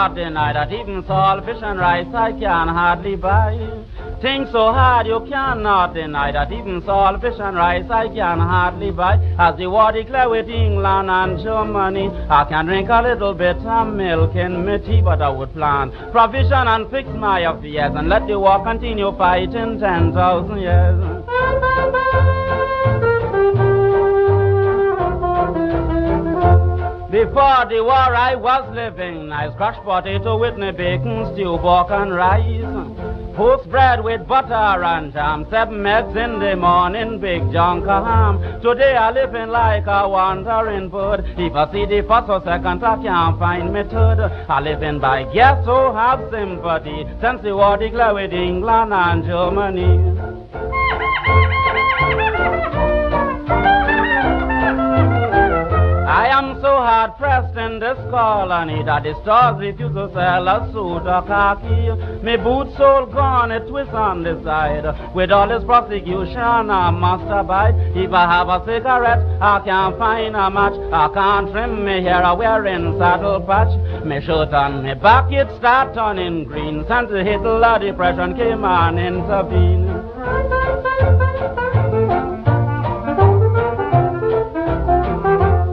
Cannot 0.01 0.15
deny 0.15 0.53
that 0.53 0.73
even 0.73 1.03
salt 1.05 1.45
fish 1.45 1.61
and 1.61 1.77
rice 1.77 2.07
I 2.11 2.31
can 2.31 2.67
hardly 2.67 3.15
buy. 3.15 3.53
Think 4.19 4.47
so 4.47 4.71
hard 4.73 5.05
you 5.05 5.19
cannot 5.29 5.93
deny 5.93 6.31
that 6.31 6.51
even 6.51 6.81
salt 6.83 7.21
fish 7.21 7.39
and 7.39 7.55
rice 7.55 7.85
I 7.87 8.07
can 8.07 8.39
hardly 8.39 8.89
buy. 8.89 9.19
As 9.37 9.57
the 9.57 9.69
war 9.69 9.91
declare 9.91 10.27
with 10.27 10.49
England 10.49 11.11
and 11.11 11.37
Germany, 11.43 12.09
I 12.29 12.45
can 12.45 12.65
drink 12.65 12.89
a 12.89 13.01
little 13.03 13.35
bit 13.35 13.57
of 13.57 13.93
milk 13.93 14.35
in 14.35 14.65
my 14.65 14.79
tea, 14.79 15.01
but 15.03 15.21
I 15.21 15.29
would 15.29 15.53
plan 15.53 15.91
provision 16.11 16.67
and 16.67 16.89
fix 16.89 17.07
my 17.09 17.41
affairs 17.41 17.93
and 17.95 18.09
let 18.09 18.25
the 18.25 18.39
war 18.39 18.63
continue 18.63 19.15
fighting 19.17 19.79
ten 19.79 20.13
thousand 20.13 20.61
years. 20.61 22.00
Before 27.11 27.65
the 27.67 27.83
war 27.83 28.15
I 28.15 28.35
was 28.35 28.73
living 28.73 29.27
nice 29.27 29.53
crushed 29.57 29.83
potato 29.83 30.37
with 30.39 30.55
me 30.57 30.71
bacon, 30.71 31.33
stew, 31.33 31.57
pork 31.57 31.91
and 31.91 32.15
rice. 32.15 32.63
Post 33.35 33.69
bread 33.69 34.01
with 34.01 34.25
butter 34.29 34.81
and 34.81 35.11
jam, 35.11 35.45
seven 35.49 35.85
eggs 35.85 36.15
in 36.15 36.39
the 36.39 36.55
morning, 36.55 37.19
big 37.19 37.51
junk 37.51 37.85
of 37.85 38.05
ham. 38.05 38.61
Today 38.61 38.95
I 38.95 39.11
living 39.11 39.49
like 39.49 39.87
a 39.87 40.07
wandering 40.07 40.87
bird. 40.87 41.25
If 41.37 41.53
I 41.53 41.69
see 41.73 41.85
the 41.85 42.01
first 42.07 42.29
or 42.29 42.41
second, 42.45 42.81
I 42.81 43.03
can't 43.03 43.37
find 43.37 43.73
me 43.73 43.83
third. 43.83 44.19
I 44.47 44.61
living 44.61 44.99
by 44.99 45.23
guess 45.33 45.65
so 45.65 45.91
have 45.93 46.31
sympathy 46.31 47.05
since 47.19 47.41
the 47.41 47.53
war 47.53 47.75
declared 47.75 48.15
with 48.15 48.31
England 48.31 48.93
and 48.93 49.25
Germany. 49.25 49.99
I 56.11 56.27
am 56.27 56.59
so 56.59 56.75
hard 56.75 57.15
pressed 57.15 57.57
in 57.57 57.79
this 57.79 57.97
colony 58.11 58.83
that 58.83 59.03
the 59.03 59.13
stores 59.23 59.61
refuse 59.61 59.95
to 59.95 60.11
sell 60.11 60.45
a 60.45 60.69
suit 60.73 61.07
of 61.07 61.25
khaki. 61.25 61.87
Me 62.21 62.35
boots 62.35 62.75
all 62.81 63.05
gone, 63.05 63.49
it 63.49 63.65
twist 63.69 63.91
on 63.91 64.21
the 64.23 64.35
side. 64.43 64.83
With 65.15 65.31
all 65.31 65.47
this 65.47 65.63
prosecution, 65.63 66.69
I 66.69 66.91
must 66.91 67.23
abide. 67.31 67.75
If 67.95 68.11
I 68.11 68.27
have 68.27 68.49
a 68.49 68.59
cigarette, 68.65 69.23
I 69.41 69.61
can't 69.63 69.97
find 69.97 70.35
a 70.35 70.51
match. 70.51 70.75
I 70.91 71.07
can't 71.13 71.49
trim 71.49 71.85
me 71.85 72.03
hair, 72.03 72.21
I 72.25 72.33
wearing 72.33 72.99
saddle 72.99 73.39
patch. 73.39 73.71
Me 74.03 74.19
shirt 74.19 74.53
on 74.53 74.83
me 74.83 74.93
back, 74.95 75.31
it 75.31 75.47
start 75.59 75.93
turning 75.95 76.43
green. 76.43 76.83
Since 76.89 77.09
the 77.09 77.23
Hitler 77.23 77.79
depression 77.79 78.35
came 78.35 78.65
and 78.65 78.99
intervened. 78.99 79.87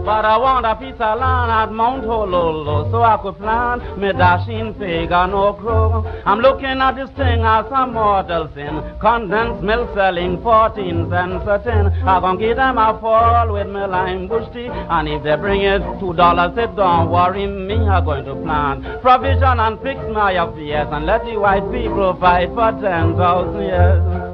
But 0.08 0.24
I 0.24 0.38
want 0.38 0.64
a 0.64 0.74
piece 0.74 0.98
of 1.00 1.20
land 1.20 1.52
at 1.52 1.70
Mount 1.70 2.02
Hololo 2.02 2.90
so 2.90 3.02
I 3.02 3.18
could 3.20 3.36
plant 3.36 3.98
me 3.98 4.10
dashing 4.12 4.72
pig 4.80 5.12
and 5.12 5.34
okra. 5.34 6.00
I'm 6.24 6.38
looking 6.38 6.80
at 6.80 6.96
this 6.96 7.10
thing 7.10 7.44
as 7.44 7.66
a 7.70 7.86
mortal 7.86 8.48
sin. 8.54 8.80
Condensed 9.02 9.62
milk 9.62 9.92
selling 9.94 10.40
14 10.40 11.10
cents 11.10 11.44
a 11.44 11.60
tin. 11.60 11.92
I'm 12.08 12.22
gonna 12.22 12.38
give 12.38 12.56
them 12.56 12.78
a 12.78 12.98
fall 12.98 13.52
with 13.52 13.66
me 13.66 13.84
lime 13.84 14.28
bush 14.28 14.48
tea. 14.54 14.68
And 14.72 15.10
if 15.10 15.22
they 15.24 15.36
bring 15.36 15.60
it 15.60 15.84
two 16.00 16.14
dollars, 16.14 16.56
it 16.56 16.74
don't 16.74 17.10
worry 17.10 17.46
me. 17.46 17.76
I'm 17.76 18.02
going 18.06 18.24
to 18.24 18.34
plant 18.34 19.02
provision 19.02 19.60
and 19.60 19.78
fix 19.82 20.00
my 20.10 20.32
affairs 20.32 20.88
and 20.90 21.04
let 21.04 21.22
the 21.26 21.36
white 21.36 21.70
people 21.70 22.16
fight 22.18 22.48
for 22.56 22.72
10,000 22.80 23.60
years. 23.60 24.27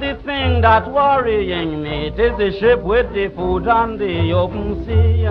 Thing 0.00 0.60
that's 0.60 0.88
worrying 0.88 1.82
me 1.82 2.08
is 2.08 2.38
the 2.38 2.56
ship 2.58 2.82
with 2.82 3.12
the 3.12 3.28
food 3.34 3.68
on 3.68 3.98
the 3.98 4.32
open 4.32 4.84
sea. 4.86 5.26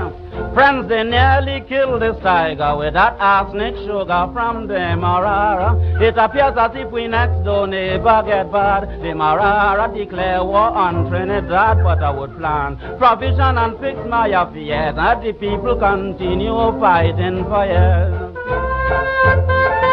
Friends, 0.53 0.87
they 0.89 1.03
nearly 1.03 1.61
killed 1.67 2.01
this 2.01 2.17
tiger 2.21 2.75
with 2.77 2.93
that 2.93 3.15
arsenic 3.19 3.75
sugar 3.85 4.29
from 4.33 4.67
the 4.67 4.73
Marara. 4.73 6.01
It 6.01 6.17
appears 6.17 6.55
as 6.57 6.71
if 6.75 6.91
we 6.91 7.07
next 7.07 7.43
door 7.43 7.67
neighbor 7.67 8.23
get 8.25 8.51
bad. 8.51 9.01
The 9.01 9.13
Marara 9.13 9.93
declare 9.93 10.43
war 10.43 10.69
on 10.69 11.09
Trinidad, 11.09 11.83
but 11.83 12.03
I 12.03 12.11
would 12.11 12.37
plan 12.37 12.77
provision 12.97 13.57
and 13.57 13.79
fix 13.79 13.99
my 14.07 14.27
affairs, 14.27 14.95
and 14.97 15.23
the 15.23 15.33
people 15.33 15.77
continue 15.77 16.79
fighting 16.79 17.43
for 17.45 17.65
years. 17.65 19.86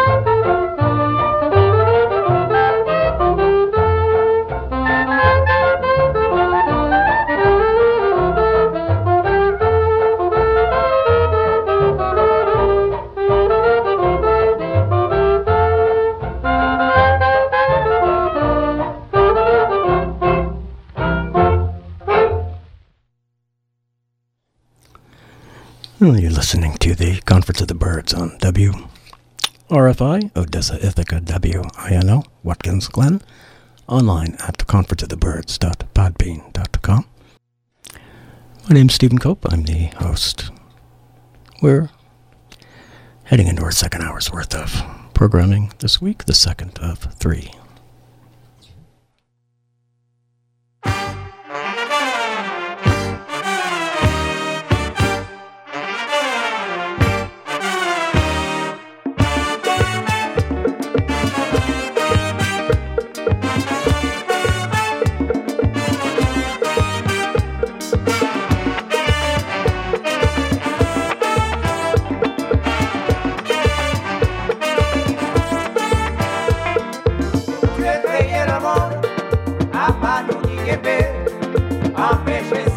Well, 25.97 26.19
you're 26.19 26.29
listening 26.29 26.73
to 26.79 26.93
the 26.93 27.21
Conference 27.21 27.61
of 27.61 27.69
the 27.69 27.73
Birds 27.73 28.13
on 28.13 28.31
WRFI, 28.39 30.35
Odessa 30.35 30.85
Ithaca 30.85 31.21
WINO, 31.21 32.25
Watkins 32.43 32.89
Glen, 32.89 33.21
online 33.87 34.33
at 34.45 34.57
conferenceofthebirds.podbean.com. 34.57 37.05
My 38.67 38.73
name's 38.73 38.93
Stephen 38.93 39.19
Cope. 39.19 39.45
I'm 39.49 39.63
the 39.63 39.85
host. 39.97 40.51
We're 41.61 41.89
heading 43.23 43.47
into 43.47 43.63
our 43.63 43.71
second 43.71 44.01
hour's 44.01 44.29
worth 44.29 44.53
of 44.53 44.83
programming 45.13 45.71
this 45.79 46.01
week, 46.01 46.25
the 46.25 46.33
second 46.33 46.77
of 46.79 46.99
three. 47.13 47.53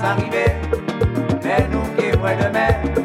arrivée, 0.09 0.53
mais 1.45 1.67
nous 1.71 1.83
qui 1.97 2.17
ouais 2.17 2.37
de 2.37 2.49
mer. 2.51 2.98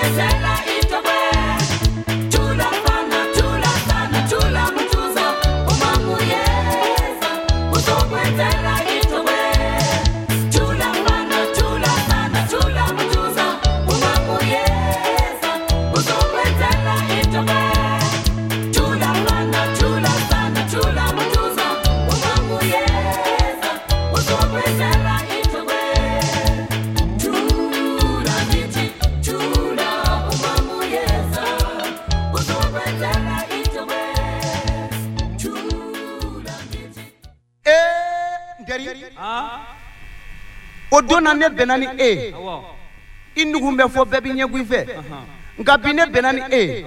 we 0.00 0.08
said 0.14 0.42
like? 0.42 0.67
Bɛnna 41.58 41.78
ni 41.78 41.86
e. 41.98 42.32
I 43.36 43.44
nugun 43.44 43.76
bɛ 43.76 43.84
fɔ 43.88 44.04
bɛɛ 44.04 44.20
b'i 44.22 44.32
ɲɛgun 44.32 44.60
i 44.60 44.64
fɛ 44.64 44.80
nka 45.58 45.78
bi 45.78 45.92
ne 45.92 46.02
bɛnna 46.06 46.32
ni 46.34 46.40
e 46.56 46.84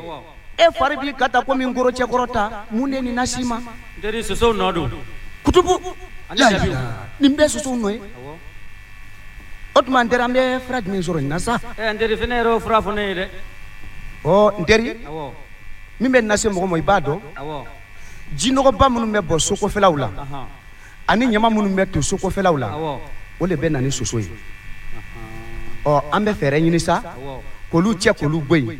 e 0.57 0.65
fari 0.77 0.95
b'i 0.97 1.13
ka 1.13 1.27
ta 1.29 1.41
komi 1.41 1.65
ngoro 1.65 1.91
cɛkɔrɔ 1.91 2.31
ta 2.31 2.65
mun 2.71 2.89
de 2.91 3.01
nin 3.01 3.15
nasi 3.15 3.43
ma 3.43 3.57
n 3.57 3.65
teri 4.01 4.23
sosow 4.23 4.53
nɔ 4.53 4.73
don 4.73 4.91
kutubu 5.43 5.79
Ani 6.29 6.39
Ya, 6.39 6.49
dabiw. 6.49 6.71
ya. 6.71 6.79
nin 7.19 7.35
bɛɛ 7.35 7.47
sosow 7.49 7.75
nɔ 7.75 7.91
ye 7.91 8.01
o 9.75 9.81
tuma 9.81 10.03
n 10.03 10.09
teri 10.09 10.23
an 10.23 10.33
bɛ 10.33 10.59
fura 10.61 10.81
jumɛn 10.81 11.01
sɔrɔ 11.03 11.19
nin 11.21 11.27
na 11.29 11.37
sa 11.39 11.57
ɛ 11.77 11.93
n 11.93 11.97
teri 11.97 12.15
fɛnɛ 12.15 12.35
yɛrɛ 12.41 12.49
y'o 12.51 12.59
fura 12.59 12.81
fɔ 12.81 12.93
ne 12.95 13.01
ye 13.07 13.13
dɛ 13.15 13.27
ɔ 14.23 14.59
n 14.59 14.65
teri 14.65 14.97
min 15.99 16.11
bɛ 16.11 16.21
nase 16.25 16.45
mɔgɔ 16.49 16.67
ma 16.69 16.77
i 16.77 16.81
b'a 16.81 16.99
dɔn 17.01 17.19
jinɔgɔba 18.35 18.89
minnu 18.89 19.07
bɛ 19.11 19.21
bɔ 19.27 19.39
so 19.39 19.55
kɔfɛlaw 19.55 19.97
la 19.97 20.09
ani 21.07 21.25
ɲama 21.27 21.49
minnu 21.49 21.75
bɛ 21.75 21.91
to 21.91 22.01
so 22.01 22.17
kɔfɛlaw 22.17 22.57
la 22.59 22.75
o 23.39 23.47
de 23.47 23.55
bɛ 23.55 23.71
na 23.71 23.79
ni 23.79 23.89
soso 23.91 24.19
ye 24.19 24.29
ɔ 25.85 26.01
an 26.11 26.25
bɛ 26.25 26.33
fɛɛrɛ 26.33 26.59
ɲini 26.61 26.79
sa. 26.79 27.01
K'olu 27.71 27.95
cɛ 27.95 28.13
k'olu 28.13 28.41
bɔ 28.47 28.55
yen. 28.57 28.79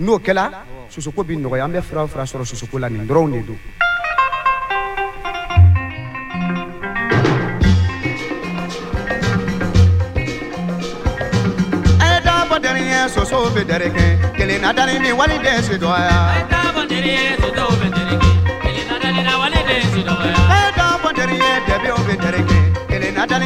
N'o 0.00 0.18
kɛla 0.18 0.50
sosoko 0.90 1.22
bi 1.24 1.36
nɔgɔya. 1.36 1.64
An 1.64 1.72
bɛ 1.72 1.82
fura 1.82 2.02
o 2.02 2.06
fura 2.06 2.24
sɔrɔ 2.24 2.44
sosoko 2.44 2.78
la 2.78 2.88
nin 2.88 3.06
dɔrɔnw 3.06 3.30
de 3.32 3.42
don 3.46 3.58
a 12.00 12.04
ye 12.12 12.20
dabɔ 12.26 12.56
dɛri 12.58 12.82
ye 12.90 13.08
soso 13.08 13.50
bɛ 13.54 13.62
dɛrɛ 13.64 13.88
kɛ. 13.94 14.04
Kelen 14.36 14.60
na 14.60 14.72
dani 14.72 14.98
ni 14.98 15.12
wali 15.12 15.38
den 15.38 15.62
si 15.62 15.74
dɔgɔya. 15.78 16.16
A 16.28 16.38
ye 16.38 16.44
dabɔ 16.50 16.82
dɛri 16.90 17.10
ye 17.14 17.36
dɛbiw 17.38 17.70
bɛ 17.80 17.88
dɛrɛ 17.94 18.14
kɛ. 18.20 18.28
Kelen 18.60 18.86
na 18.88 18.96
dani 18.98 19.18
ye 19.22 19.32
wali 19.32 19.58
den 19.62 19.82
si 19.92 20.00
dɔgɔya. 20.02 20.34
A 20.34 20.66
ye 20.66 20.88
dabɔ 20.90 21.08
dɛri 21.14 21.36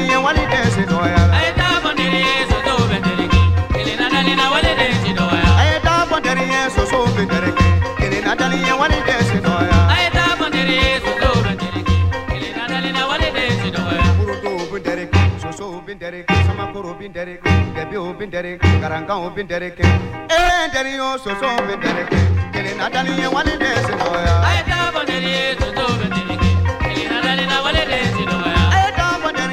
ye 0.00 0.14
soso 1.54 1.57
samakoro 16.78 16.98
bin 16.98 17.12
kɛ 17.12 17.24
dɛbiw 17.74 18.18
bin 18.18 18.30
dɛrɛ 18.30 18.58
kɛ 18.58 18.80
garankanw 18.80 19.34
bin 19.34 19.46
kɛ 19.48 19.84
ee 20.30 20.68
dɛri 20.72 20.96
yo 20.96 21.14
oh, 21.14 21.18
soso 21.18 21.48
bin 21.66 21.80
dɛrɛ 21.80 22.02
kɛ 22.10 22.18
kelen 22.52 22.76
na 22.78 22.88
dani 22.88 23.10
ye 23.20 23.26
wali 23.26 23.56
den 23.58 23.76
si 23.86 23.92
dɔgɔya 23.92 24.34
a 24.46 24.48
ye 24.54 24.62
dabɔ 24.68 25.00
dɛri 25.08 25.30
ye 25.36 25.54
dɛbiw 25.60 25.90
bin 25.98 26.10
dɛrɛ 26.14 26.30
kɛ 26.30 26.38
kelen 26.90 27.10
na 27.10 27.16
dani 27.22 27.40
ye 27.68 27.74
wali 27.74 27.90
den 27.90 28.14
si 28.14 28.24
dɔgɔya 28.24 28.62
a 28.76 28.78
ye 28.82 28.90
dabɔ 28.98 29.28
dɛri 29.38 29.48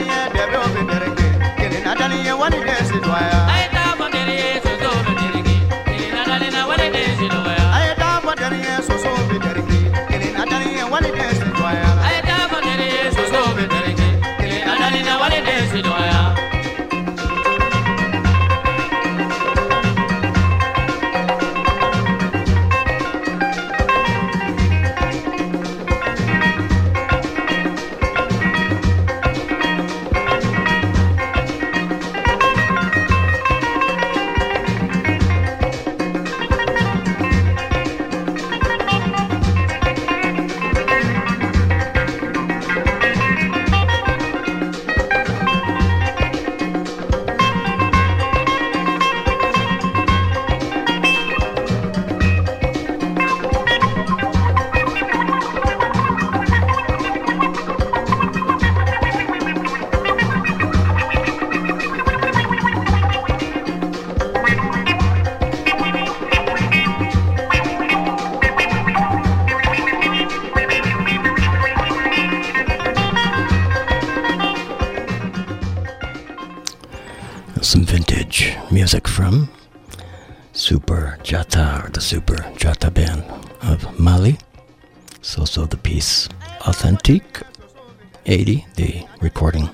80, 88.26 88.66
the 88.76 89.06
recording 89.22 89.70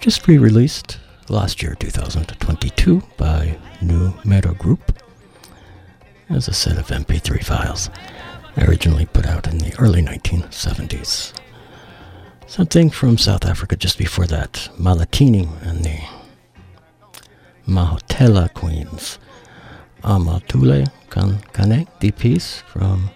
just 0.00 0.26
re 0.26 0.36
released 0.36 0.98
last 1.28 1.62
year, 1.62 1.74
2022, 1.78 3.02
by 3.16 3.56
New 3.80 4.12
Meta 4.24 4.52
Group 4.52 4.98
as 6.28 6.48
a 6.48 6.52
set 6.52 6.78
of 6.78 6.88
MP3 6.88 7.44
files 7.44 7.88
originally 8.58 9.06
put 9.06 9.26
out 9.26 9.46
in 9.46 9.58
the 9.58 9.74
early 9.78 10.02
1970s. 10.02 11.32
Something 12.46 12.90
from 12.90 13.16
South 13.16 13.44
Africa 13.46 13.76
just 13.76 13.96
before 13.96 14.26
that, 14.26 14.68
Mahlathini 14.78 15.48
and 15.62 15.84
the 15.84 15.98
Mahotella 17.66 18.52
Queens. 18.52 19.18
Amatule 20.04 20.90
Kan- 21.08 21.42
Kane, 21.52 21.86
the 22.00 22.10
piece 22.10 22.60
from 22.66 23.10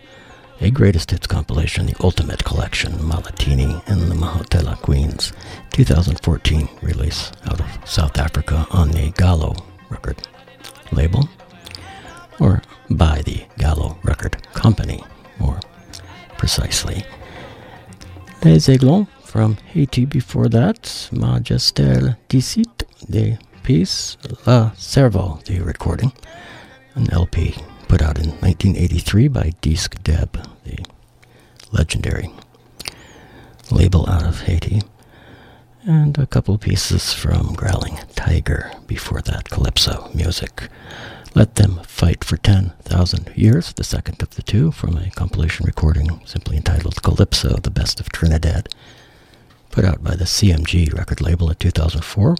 a 0.61 0.71
greatest 0.71 1.11
hits 1.11 1.27
compilation, 1.27 1.87
the 1.87 1.97
Ultimate 2.01 2.43
Collection, 2.45 2.93
Mahlathini 2.95 3.83
and 3.87 4.11
the 4.11 4.15
Mahotella 4.15 4.77
Queens, 4.81 5.33
2014 5.73 6.69
release 6.83 7.33
out 7.47 7.61
of 7.61 7.89
South 7.89 8.19
Africa 8.19 8.67
on 8.71 8.91
the 8.91 9.11
Gallo 9.17 9.55
record 9.91 10.17
label, 10.93 11.29
or 12.41 12.63
by 12.91 13.23
the 13.23 13.45
Gallo 13.59 13.99
Record 14.03 14.43
Company, 14.55 15.05
more 15.39 15.61
precisely. 16.39 17.05
Les 18.45 18.69
Aiglons 18.69 19.09
from 19.25 19.57
Haiti 19.73 20.05
before 20.05 20.49
that, 20.49 20.83
Majestel 21.13 22.17
Dicit, 22.29 22.85
the 23.09 23.39
piece, 23.63 24.17
La 24.47 24.71
Cerveau, 24.77 25.43
the 25.45 25.61
recording, 25.61 26.13
an 26.95 27.13
LP 27.13 27.55
put 27.89 28.03
out 28.03 28.19
in 28.19 28.31
1983 28.41 29.29
by 29.29 29.53
Disque 29.61 30.03
Deb, 30.03 30.33
the 30.65 30.85
legendary 31.73 32.31
label 33.71 34.09
out 34.09 34.25
of 34.25 34.43
Haiti, 34.43 34.83
and 35.85 36.19
a 36.19 36.27
couple 36.27 36.57
pieces 36.59 37.13
from 37.13 37.55
Growling 37.55 37.99
Tiger 38.15 38.73
before 38.87 39.21
that, 39.23 39.51
Calypso 39.51 40.11
music. 40.15 40.69
Let 41.35 41.57
Them 41.57 41.81
Fight 41.87 42.25
for 42.25 42.37
10,000 42.39 43.33
Years, 43.37 43.73
the 43.75 43.85
second 43.85 44.23
of 44.23 44.31
the 44.31 44.43
two, 44.43 44.73
from 44.73 44.97
a 44.97 45.11
compilation 45.11 45.67
recording 45.67 46.21
simply 46.25 46.57
entitled 46.57 47.03
Calypso, 47.03 47.57
the 47.59 47.71
Best 47.71 48.01
of 48.01 48.11
Trinidad, 48.11 48.69
put 49.71 49.85
out 49.85 50.03
by 50.03 50.17
the 50.17 50.25
CMG 50.25 50.93
record 50.97 51.21
label 51.21 51.51
in 51.51 51.57
2004. 51.57 52.37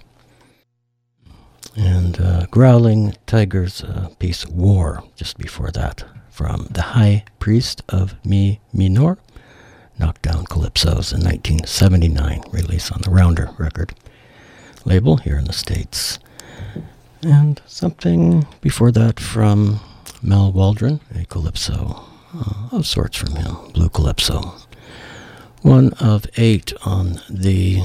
And 1.77 2.19
uh, 2.19 2.47
Growling 2.47 3.15
Tiger's 3.27 3.83
uh, 3.83 4.09
piece 4.17 4.47
War, 4.47 5.03
just 5.15 5.37
before 5.37 5.69
that, 5.71 6.03
from 6.31 6.67
The 6.71 6.81
High 6.81 7.23
Priest 7.37 7.83
of 7.87 8.15
Mi 8.25 8.59
Minor, 8.73 9.19
Knockdown 9.99 10.45
Calypsos 10.45 11.13
in 11.13 11.21
1979, 11.23 12.41
release 12.51 12.91
on 12.91 13.01
the 13.03 13.11
Rounder 13.11 13.51
record 13.59 13.93
label 14.85 15.17
here 15.17 15.37
in 15.37 15.45
the 15.45 15.53
States. 15.53 16.17
And 17.21 17.61
something 17.67 18.47
before 18.61 18.91
that 18.93 19.19
from 19.19 19.79
Mal 20.23 20.51
Waldron, 20.51 20.99
a 21.13 21.25
calypso 21.25 22.03
uh, 22.33 22.69
of 22.71 22.87
sorts 22.87 23.17
from 23.17 23.35
him, 23.35 23.55
Blue 23.73 23.89
Calypso. 23.89 24.55
One 25.61 25.93
of 25.93 26.25
eight 26.37 26.73
on 26.85 27.19
the 27.29 27.83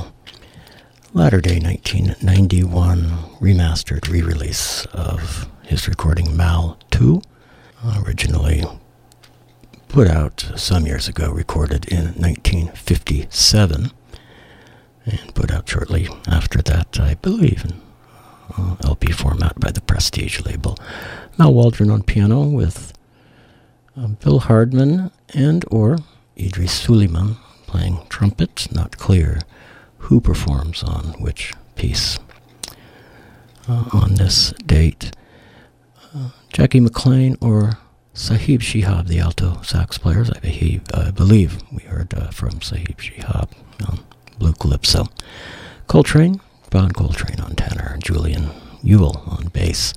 latter 1.12 1.40
day 1.42 1.58
1991 1.58 3.31
remastered 3.42 4.08
re 4.08 4.22
release 4.22 4.86
of 4.92 5.48
his 5.64 5.88
recording 5.88 6.36
Mal 6.36 6.78
2, 6.92 7.20
originally 8.06 8.62
put 9.88 10.06
out 10.06 10.52
some 10.54 10.86
years 10.86 11.08
ago, 11.08 11.32
recorded 11.32 11.84
in 11.86 12.04
1957 12.14 13.90
and 15.04 15.34
put 15.34 15.50
out 15.50 15.68
shortly 15.68 16.08
after 16.28 16.62
that, 16.62 17.00
I 17.00 17.14
believe, 17.14 17.64
in 17.64 17.80
uh, 18.56 18.76
LP 18.84 19.10
format 19.10 19.58
by 19.58 19.72
the 19.72 19.80
Prestige 19.80 20.40
label. 20.46 20.78
Mal 21.36 21.52
Waldron 21.52 21.90
on 21.90 22.04
piano 22.04 22.44
with 22.44 22.92
uh, 23.96 24.06
Bill 24.06 24.38
Hardman 24.38 25.10
and 25.34 25.64
or 25.68 25.98
Idrees 26.36 26.70
Sulieman 26.70 27.38
playing 27.66 28.06
trumpet. 28.08 28.68
Not 28.70 28.98
clear 28.98 29.40
who 29.98 30.20
performs 30.20 30.84
on 30.84 31.20
which 31.20 31.52
piece 31.74 32.20
uh, 33.68 33.84
on 33.92 34.14
this 34.14 34.52
date. 34.66 35.12
Uh, 36.14 36.30
Jackie 36.52 36.80
McLean 36.80 37.36
or 37.40 37.78
Sahib 38.14 38.60
Shihab, 38.60 39.06
the 39.08 39.18
alto 39.18 39.62
sax 39.62 39.96
players. 39.98 40.30
I, 40.30 40.38
behave, 40.40 40.82
I 40.92 41.10
believe 41.10 41.62
we 41.72 41.82
heard 41.84 42.12
uh, 42.14 42.30
from 42.30 42.60
Sahib 42.60 42.98
Shihab 42.98 43.50
on 43.88 44.00
Blue 44.38 44.52
Calypso. 44.52 45.06
Coltrane, 45.86 46.40
John 46.70 46.92
Coltrane 46.92 47.40
on 47.40 47.54
tenor, 47.54 47.96
Julian 48.02 48.50
Euell 48.84 49.26
on 49.28 49.48
bass. 49.48 49.94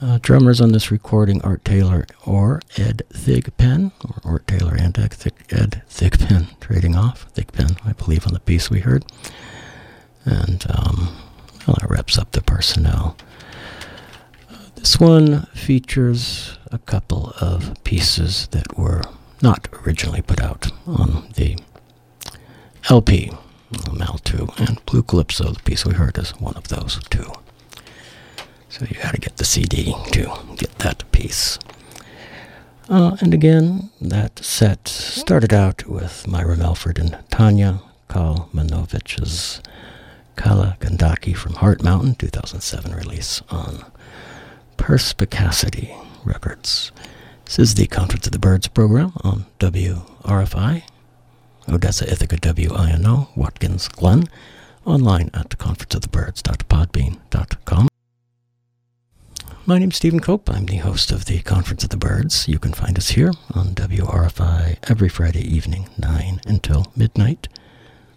Uh, 0.00 0.18
drummers 0.20 0.60
on 0.60 0.72
this 0.72 0.90
recording, 0.90 1.40
Art 1.42 1.64
Taylor 1.64 2.06
or 2.26 2.60
Ed 2.76 3.02
Thigpen, 3.10 3.92
or 4.04 4.32
Art 4.32 4.46
Taylor 4.46 4.74
and 4.74 4.98
Ed, 4.98 5.14
Thig, 5.14 5.32
Ed 5.50 5.82
Thigpen 5.88 6.58
trading 6.60 6.94
off. 6.94 7.32
Thigpen, 7.34 7.78
I 7.86 7.92
believe, 7.94 8.26
on 8.26 8.34
the 8.34 8.40
piece 8.40 8.68
we 8.68 8.80
heard. 8.80 9.06
And 10.26 10.66
um, 10.68 11.16
well, 11.66 11.76
that 11.80 11.90
wraps 11.90 12.18
up 12.18 12.32
the 12.32 12.42
personnel. 12.42 13.16
Uh, 14.50 14.56
this 14.76 14.98
one 15.00 15.42
features 15.54 16.58
a 16.70 16.78
couple 16.78 17.32
of 17.40 17.82
pieces 17.84 18.48
that 18.48 18.76
were 18.78 19.02
not 19.42 19.68
originally 19.84 20.22
put 20.22 20.40
out 20.40 20.70
on 20.86 21.32
the 21.36 21.56
LP, 22.90 23.32
Mal 23.92 24.18
2, 24.24 24.48
and 24.58 24.84
Blue 24.86 25.02
Calypso, 25.02 25.52
the 25.52 25.60
piece 25.60 25.84
we 25.86 25.94
heard, 25.94 26.18
is 26.18 26.30
one 26.32 26.54
of 26.56 26.68
those 26.68 27.00
two. 27.10 27.32
So 28.68 28.84
you 28.88 28.96
got 29.00 29.14
to 29.14 29.20
get 29.20 29.36
the 29.36 29.44
CD 29.44 29.94
to 30.12 30.32
get 30.56 30.78
that 30.80 31.10
piece. 31.12 31.58
Uh, 32.88 33.16
and 33.20 33.32
again, 33.32 33.90
that 34.00 34.38
set 34.40 34.88
started 34.88 35.54
out 35.54 35.86
with 35.86 36.26
Myra 36.26 36.56
Melford 36.56 36.98
and 36.98 37.16
Tanya 37.30 37.80
Kalmanovitch's 38.08 39.62
Kali 40.36 40.74
Gandaki 40.80 41.36
from 41.36 41.54
Heart 41.54 41.82
Mountain, 41.82 42.14
2007 42.16 42.94
release 42.94 43.42
on 43.50 43.84
Perspicacity 44.76 45.94
Records. 46.24 46.92
This 47.44 47.58
is 47.58 47.74
the 47.74 47.86
Conference 47.86 48.26
of 48.26 48.32
the 48.32 48.38
Birds 48.38 48.68
program 48.68 49.12
on 49.22 49.46
WRFI, 49.58 50.82
Odessa 51.68 52.10
Ithaca 52.10 52.36
WINO, 52.36 53.28
Watkins 53.36 53.88
Glen, 53.88 54.24
online 54.84 55.30
at 55.34 55.50
conferenceofthebirds.podbean.com. 55.50 57.88
My 59.66 59.78
name's 59.78 59.96
Stephen 59.96 60.20
Cope. 60.20 60.50
I'm 60.50 60.66
the 60.66 60.76
host 60.76 61.10
of 61.10 61.24
the 61.24 61.40
Conference 61.40 61.84
of 61.84 61.90
the 61.90 61.96
Birds. 61.96 62.46
You 62.46 62.58
can 62.58 62.74
find 62.74 62.98
us 62.98 63.08
here 63.10 63.32
on 63.54 63.74
WRFI 63.74 64.76
every 64.90 65.08
Friday 65.08 65.40
evening, 65.40 65.88
9 65.98 66.42
until 66.46 66.92
midnight. 66.94 67.48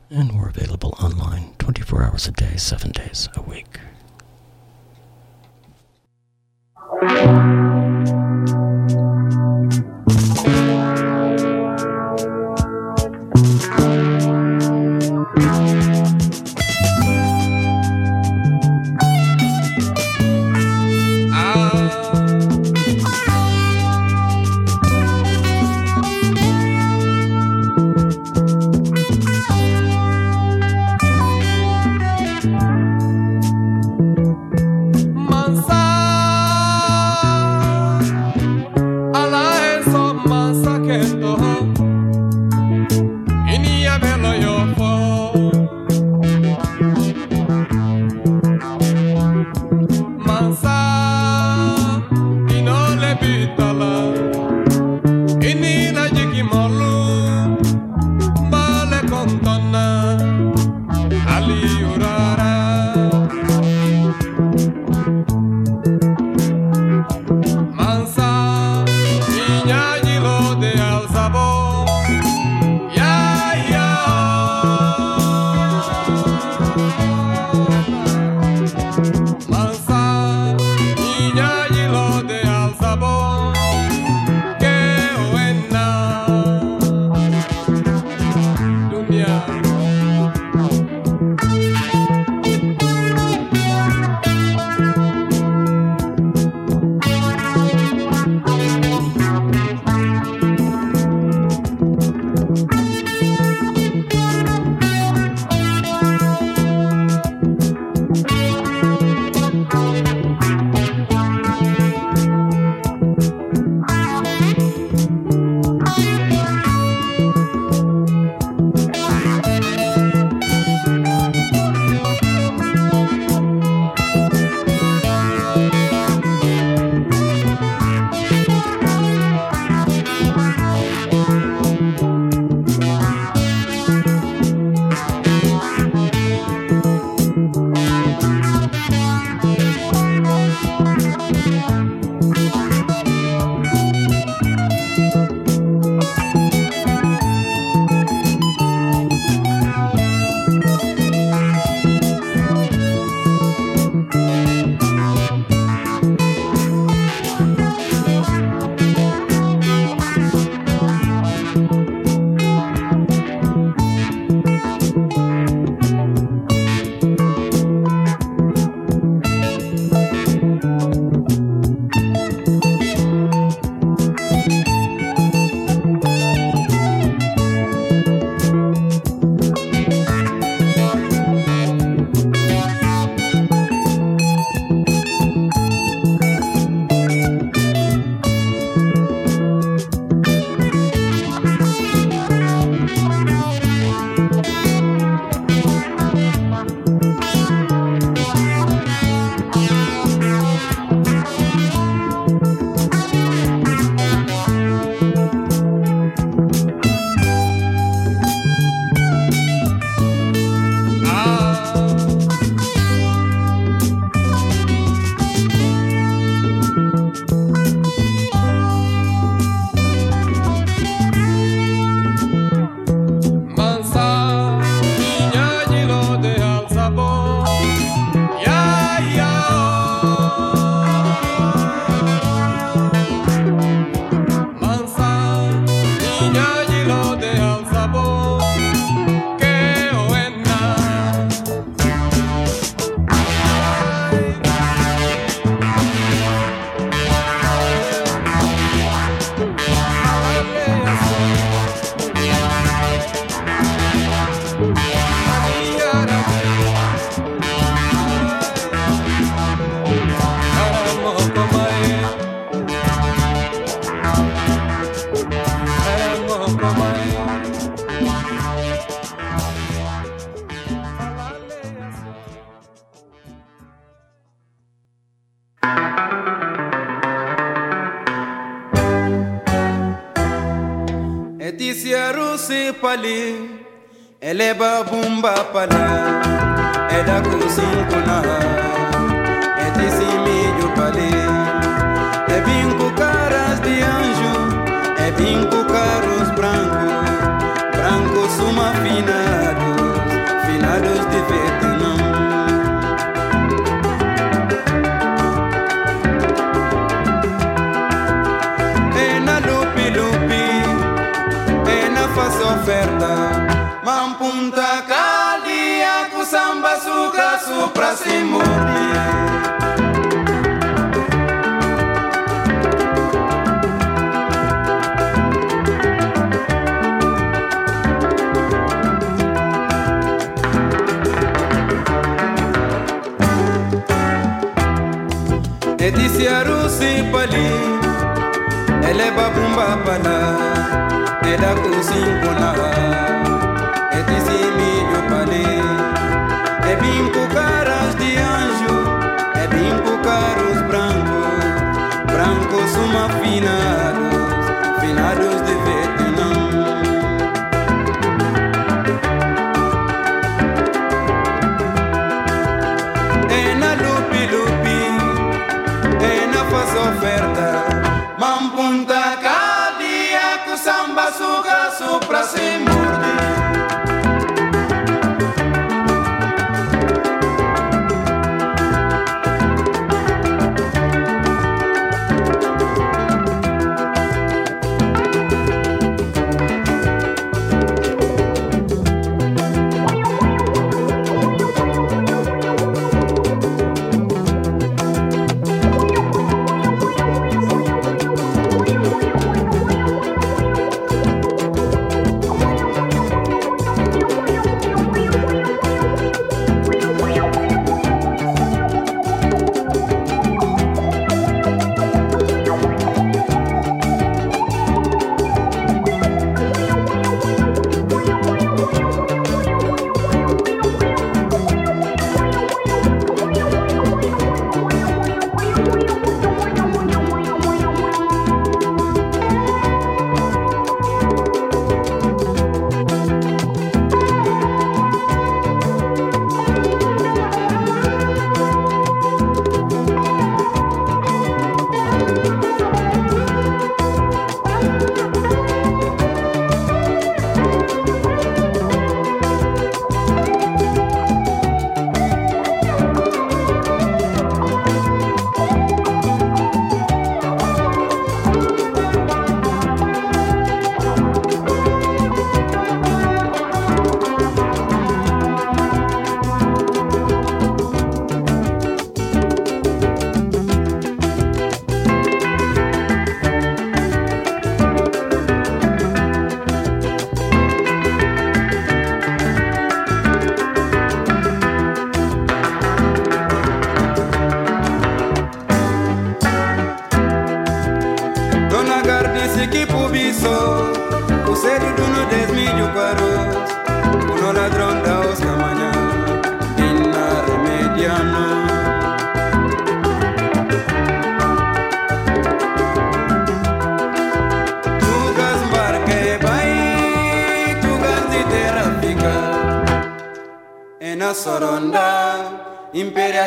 And 0.10 0.40
we're 0.40 0.48
available 0.48 0.96
online 1.02 1.54
24 1.60 2.04
hours 2.04 2.28
a 2.28 2.32
day, 2.32 2.56
7 2.56 2.92
days 2.92 3.28
a 3.36 3.42
week. 3.42 3.80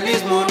Imperialismo 0.00 0.49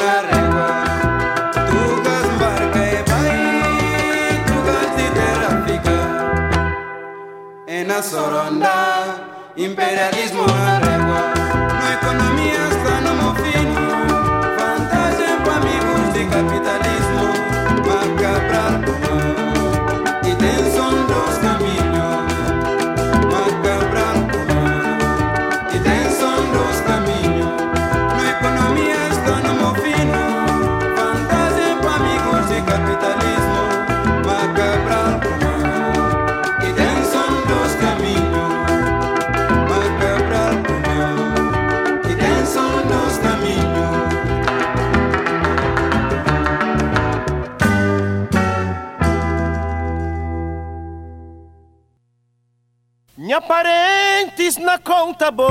Conta 55.10 55.32
boas 55.32 55.50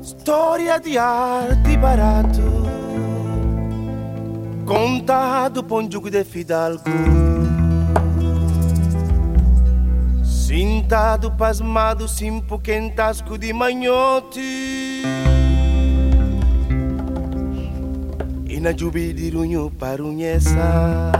história 0.00 0.80
de 0.80 0.96
arte 0.96 1.76
barato. 1.76 2.40
Um 5.70 5.90
jugo 5.92 6.10
de 6.10 6.24
fidalgo. 6.24 6.84
Sintado, 10.24 11.32
pasmado, 11.32 12.08
simpo 12.08 12.58
quentasco 12.58 13.36
de 13.36 13.52
manhote. 13.52 15.02
E 18.48 18.58
na 18.58 18.72
jubi 18.72 19.12
de 19.12 19.30
parunhesa 19.78 21.12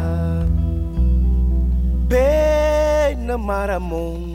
Bem 2.08 3.16
na 3.26 3.36
maramon 3.36 4.29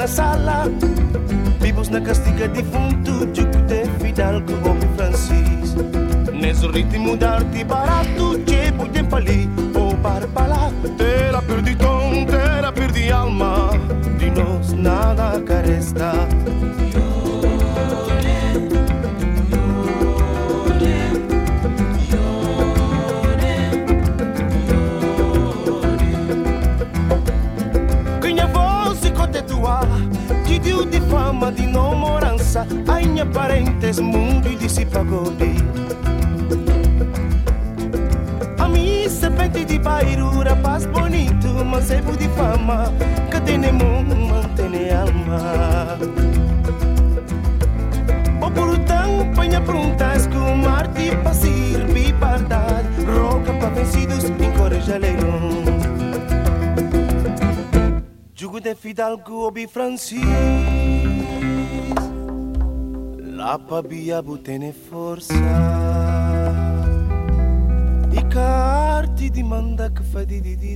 na 0.00 0.08
sala, 0.08 0.64
vivos 1.60 1.90
na 1.90 2.00
castiga 2.00 2.48
defunto. 2.48 3.19
sees 60.00 60.24
Lapa 63.36 63.82
bia 63.82 64.22
butene 64.22 64.72
forza 64.72 65.34
I 68.10 68.26
carti 68.28 69.28
di 69.30 69.42
manda 69.42 69.90
che 69.92 70.02
fa 70.02 70.24
di 70.24 70.40
di. 70.40 70.69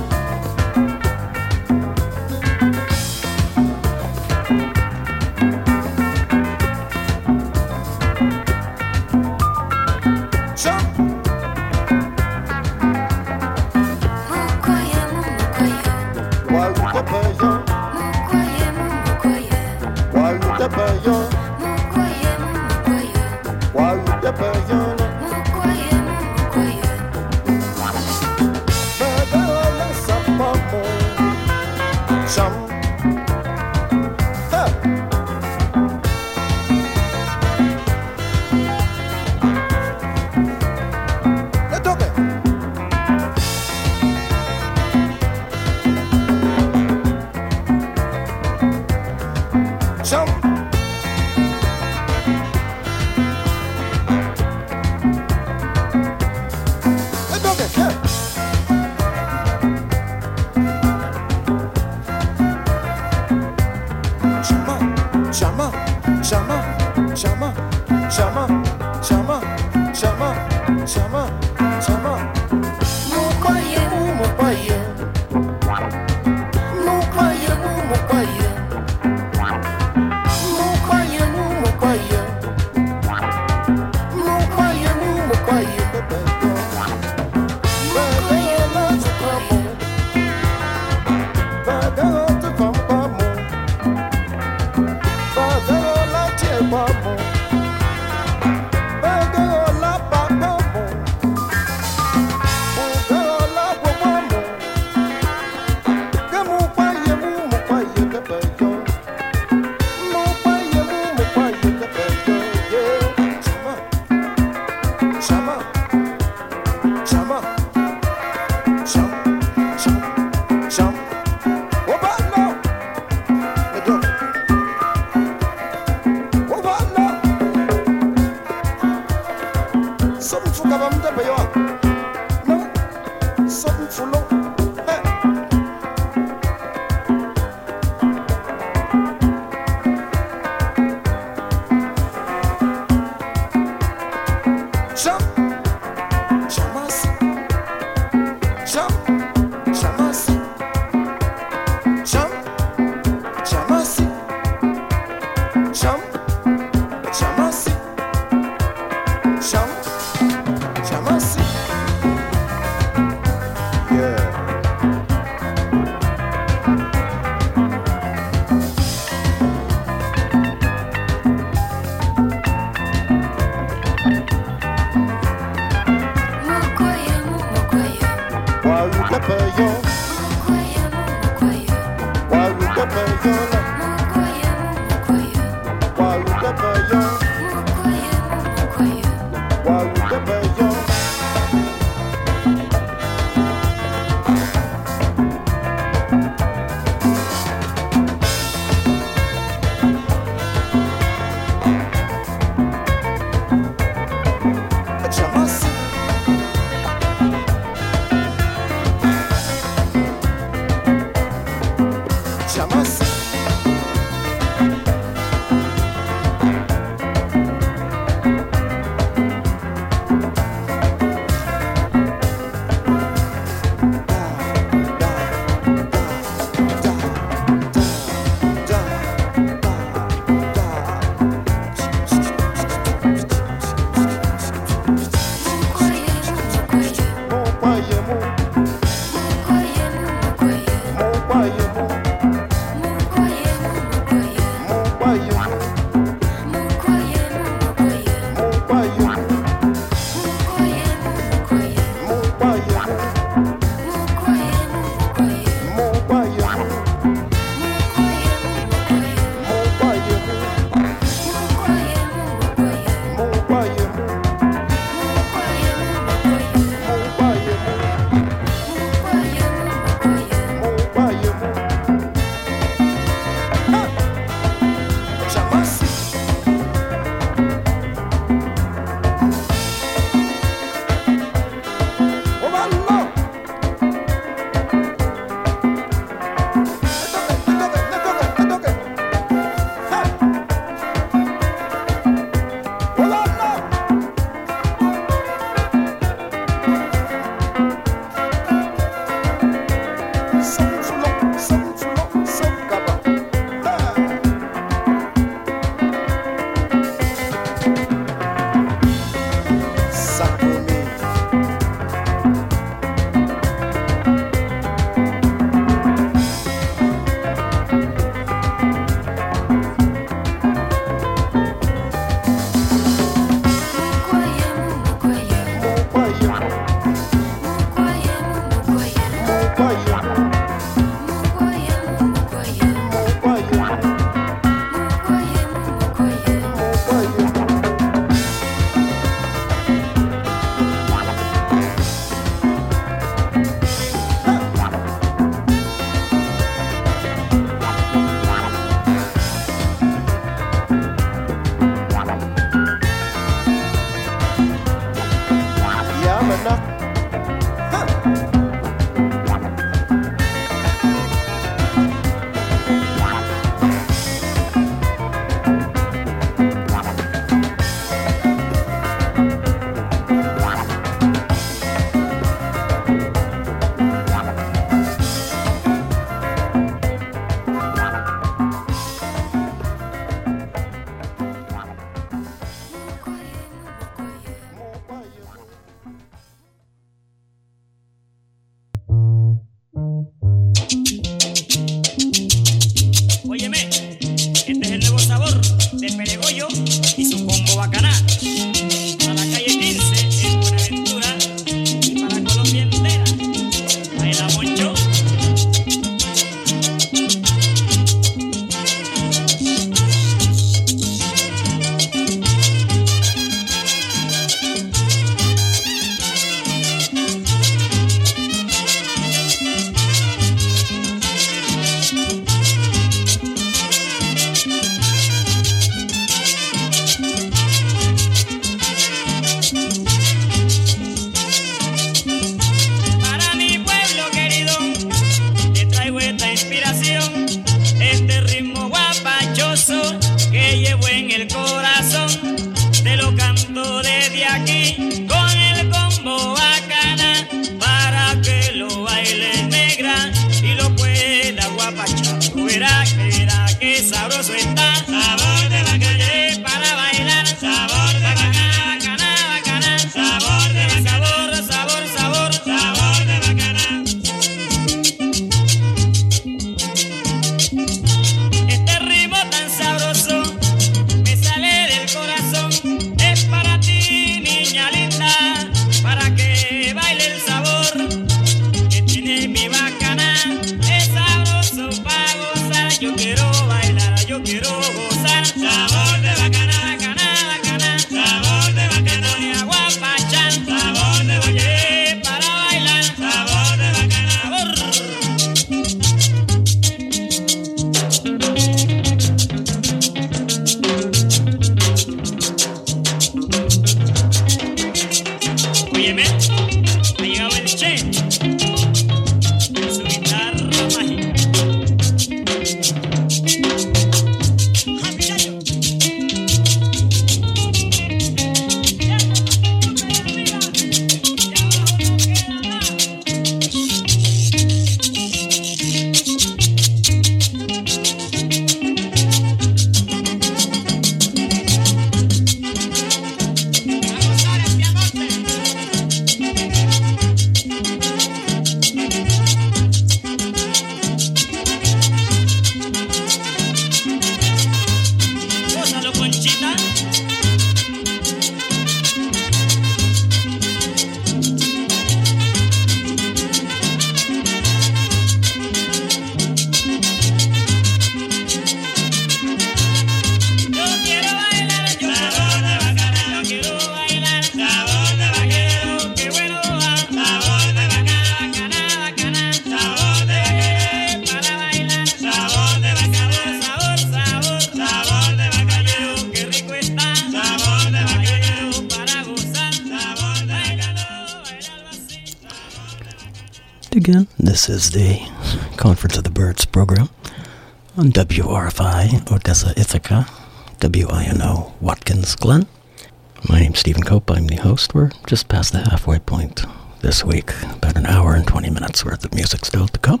We're 594.74 594.90
just 595.06 595.28
past 595.28 595.52
the 595.52 595.60
halfway 595.60 595.98
point 595.98 596.44
this 596.80 597.04
week, 597.04 597.32
about 597.42 597.76
an 597.76 597.86
hour 597.86 598.14
and 598.14 598.26
20 598.26 598.50
minutes 598.50 598.84
worth 598.84 599.04
of 599.04 599.14
music 599.14 599.44
still 599.44 599.66
to 599.66 599.78
come. 599.78 600.00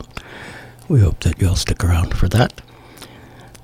We 0.88 1.00
hope 1.00 1.20
that 1.20 1.40
you'll 1.40 1.56
stick 1.56 1.82
around 1.82 2.16
for 2.16 2.28
that. 2.28 2.60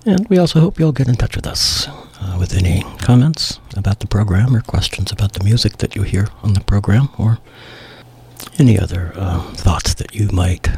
And 0.06 0.26
we 0.28 0.38
also 0.38 0.60
hope 0.60 0.78
you'll 0.78 0.92
get 0.92 1.08
in 1.08 1.16
touch 1.16 1.36
with 1.36 1.46
us 1.46 1.88
uh, 1.88 2.36
with 2.38 2.54
any 2.54 2.82
comments 2.98 3.60
about 3.76 4.00
the 4.00 4.06
program 4.06 4.54
or 4.56 4.62
questions 4.62 5.12
about 5.12 5.34
the 5.34 5.44
music 5.44 5.78
that 5.78 5.94
you 5.94 6.02
hear 6.02 6.28
on 6.42 6.54
the 6.54 6.60
program 6.60 7.08
or 7.18 7.38
any 8.58 8.78
other 8.78 9.12
uh, 9.16 9.42
thoughts 9.52 9.94
that 9.94 10.14
you 10.14 10.28
might 10.32 10.68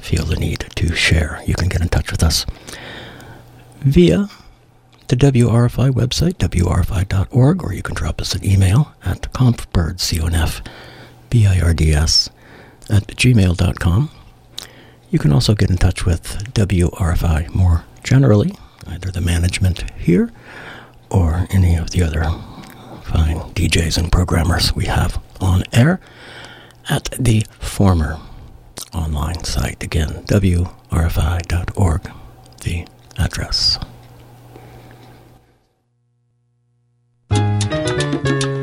feel 0.00 0.24
the 0.24 0.36
need 0.36 0.66
to 0.76 0.94
share. 0.94 1.42
You 1.46 1.54
can 1.54 1.68
get 1.68 1.80
in 1.82 1.88
touch 1.88 2.10
with 2.10 2.22
us 2.22 2.46
via 3.80 4.28
the 5.08 5.16
WRFI 5.16 5.90
website, 5.90 6.34
wrfi.org, 6.34 7.62
or 7.64 7.72
you 7.72 7.82
can 7.82 7.94
drop 7.94 8.20
us 8.20 8.34
an 8.34 8.44
email 8.44 8.92
at 9.04 9.32
confbirds, 9.32 10.00
C-O-N-F, 10.00 10.62
B-I-R-D-S, 11.30 12.30
at 12.90 13.06
gmail.com. 13.08 14.10
You 15.10 15.18
can 15.18 15.32
also 15.32 15.54
get 15.54 15.70
in 15.70 15.76
touch 15.76 16.04
with 16.04 16.52
WRFI 16.54 17.54
more 17.54 17.84
generally, 18.02 18.52
either 18.86 19.10
the 19.10 19.20
management 19.20 19.90
here 19.98 20.32
or 21.10 21.46
any 21.50 21.76
of 21.76 21.90
the 21.90 22.02
other 22.02 22.24
fine 23.02 23.38
DJs 23.54 23.98
and 23.98 24.10
programmers 24.10 24.74
we 24.74 24.86
have 24.86 25.22
on 25.40 25.62
air 25.72 26.00
at 26.88 27.10
the 27.18 27.44
former 27.58 28.18
online 28.92 29.44
site. 29.44 29.82
Again, 29.82 30.24
wrfi.org, 30.26 32.10
the 32.62 32.86
address. 33.18 33.78
Murió 38.06 38.55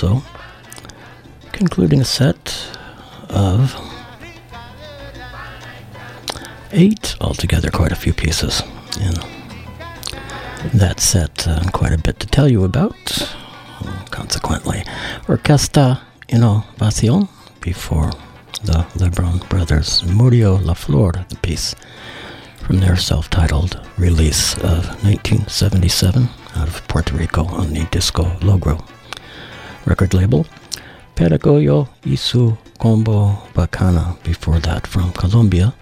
Bosco, 0.00 0.22
concluding 1.52 2.00
a 2.00 2.04
set 2.04 2.78
of 3.28 3.76
eight 6.72 7.16
altogether, 7.20 7.70
quite 7.70 7.92
a 7.92 7.96
few 7.96 8.14
pieces. 8.14 8.62
In 8.98 10.78
that 10.78 11.00
set, 11.00 11.46
uh, 11.46 11.62
quite 11.72 11.92
a 11.92 11.98
bit 11.98 12.18
to 12.20 12.26
tell 12.26 12.48
you 12.48 12.64
about. 12.64 12.94
Consequently, 14.10 14.84
Orquesta 15.26 16.00
Innovación 16.28 17.28
before 17.60 18.10
the 18.64 18.86
LeBron 18.94 19.46
Brothers, 19.50 20.02
Murio 20.02 20.64
La 20.64 20.74
Flor, 20.74 21.12
the 21.28 21.36
piece 21.36 21.74
from 22.62 22.80
their 22.80 22.96
self 22.96 23.28
titled 23.28 23.80
release 23.98 24.54
of 24.54 24.86
1977 25.04 26.28
out 26.56 26.68
of 26.68 26.86
Puerto 26.88 27.14
Rico 27.14 27.44
on 27.44 27.74
the 27.74 27.86
Disco 27.90 28.24
Logro 28.40 28.82
record 29.90 30.14
label. 30.14 30.46
Peregoyo 31.16 31.88
y 32.04 32.16
su 32.16 32.56
combo 32.78 33.42
Vacana 33.54 34.16
before 34.22 34.60
that 34.60 34.86
from 34.86 35.12
Colombia, 35.12 35.74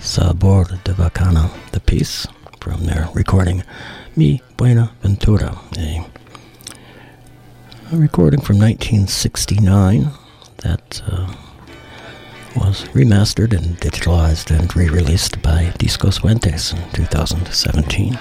Sabor 0.00 0.64
de 0.82 0.94
Bacana, 0.94 1.50
the 1.72 1.80
piece 1.80 2.26
from 2.58 2.86
their 2.86 3.08
recording 3.14 3.62
Mi 4.16 4.40
Buena 4.56 4.90
Ventura, 5.02 5.58
a, 5.76 6.04
a 7.92 7.96
recording 7.96 8.40
from 8.40 8.58
1969 8.58 10.10
that 10.62 11.02
uh, 11.06 11.32
was 12.56 12.84
remastered 12.94 13.54
and 13.54 13.76
digitalized 13.76 14.50
and 14.50 14.74
re-released 14.74 15.40
by 15.42 15.72
Discos 15.78 16.20
Fuentes 16.22 16.72
in 16.72 16.90
2017. 16.92 18.18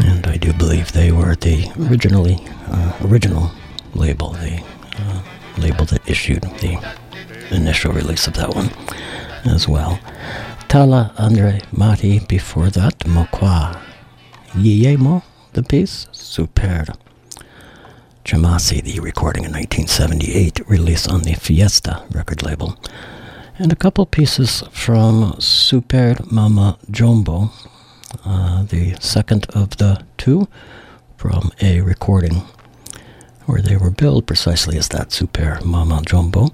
And 0.00 0.26
I 0.26 0.36
do 0.36 0.52
believe 0.52 0.92
they 0.92 1.10
were 1.10 1.34
the 1.36 1.72
originally 1.88 2.38
uh, 2.68 2.92
original 3.02 3.50
label, 3.96 4.30
the 4.32 4.62
uh, 4.98 5.22
label 5.58 5.84
that 5.86 6.08
issued 6.08 6.42
the 6.42 6.96
initial 7.50 7.92
release 7.92 8.26
of 8.26 8.34
that 8.34 8.54
one 8.54 8.70
as 9.44 9.68
well. 9.68 9.98
Tala 10.68 11.12
Andre 11.18 11.60
Mati 11.72 12.18
before 12.20 12.70
that, 12.70 12.98
Mokwa 13.00 13.80
Yiyemo, 14.52 15.22
the 15.52 15.62
piece, 15.62 16.06
Super. 16.12 16.84
Chamasi, 18.24 18.82
the 18.82 18.98
recording 18.98 19.44
in 19.44 19.52
1978, 19.52 20.68
release 20.68 21.06
on 21.06 21.22
the 21.22 21.34
Fiesta 21.34 22.02
record 22.10 22.42
label. 22.42 22.76
And 23.58 23.72
a 23.72 23.76
couple 23.76 24.04
pieces 24.04 24.64
from 24.72 25.36
Super 25.38 26.16
Mama 26.30 26.76
Djombo, 26.90 27.50
uh, 28.24 28.64
the 28.64 28.96
second 29.00 29.46
of 29.50 29.76
the 29.76 30.04
two, 30.18 30.48
from 31.16 31.52
a 31.62 31.80
recording 31.82 32.42
where 33.46 33.62
they 33.62 33.76
were 33.76 33.90
billed 33.90 34.26
precisely 34.26 34.76
as 34.76 34.88
that 34.88 35.12
Super 35.12 35.58
Mama 35.64 36.02
Djombo. 36.04 36.52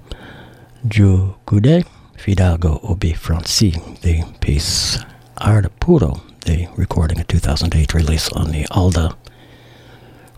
Ju 0.87 1.35
Gude, 1.45 1.85
Fidalgo 2.17 2.79
Obi 2.83 3.13
Franci, 3.13 3.71
the 4.01 4.23
piece 4.39 4.99
Arte 5.37 5.69
Puro, 5.79 6.21
the 6.45 6.67
recording, 6.77 7.19
a 7.19 7.23
2008 7.23 7.93
release 7.93 8.29
on 8.29 8.51
the 8.51 8.65
Alda 8.71 9.15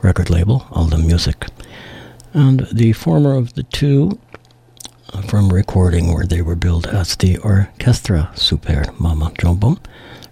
record 0.02 0.30
label, 0.30 0.66
Alda 0.72 0.98
Music. 0.98 1.46
And 2.34 2.68
the 2.72 2.94
former 2.94 3.36
of 3.36 3.54
the 3.54 3.64
two 3.64 4.20
uh, 5.14 5.22
from 5.24 5.50
recording 5.52 6.14
where 6.14 6.26
they 6.26 6.42
were 6.42 6.56
billed 6.56 6.88
as 6.88 7.16
the 7.16 7.38
Orchestra 7.38 8.32
Super 8.36 8.86
Mama 9.00 9.32
Djombo, 9.38 9.78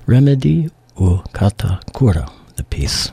Remedy 0.06 0.70
u 1.00 1.24
Kata 1.34 1.80
Kura, 1.94 2.30
the 2.56 2.64
piece. 2.64 3.12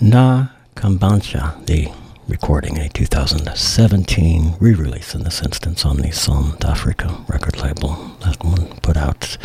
Na 0.00 0.48
Kambancha, 0.82 1.64
the 1.66 1.92
recording, 2.26 2.76
a 2.76 2.88
2017 2.88 4.56
re 4.58 4.74
release 4.74 5.14
in 5.14 5.22
this 5.22 5.40
instance 5.40 5.84
on 5.84 5.98
the 5.98 6.10
Sound 6.10 6.64
Africa 6.64 7.24
record 7.28 7.62
label. 7.62 7.94
That 8.24 8.42
one 8.42 8.66
put 8.80 8.96
out. 8.96 9.38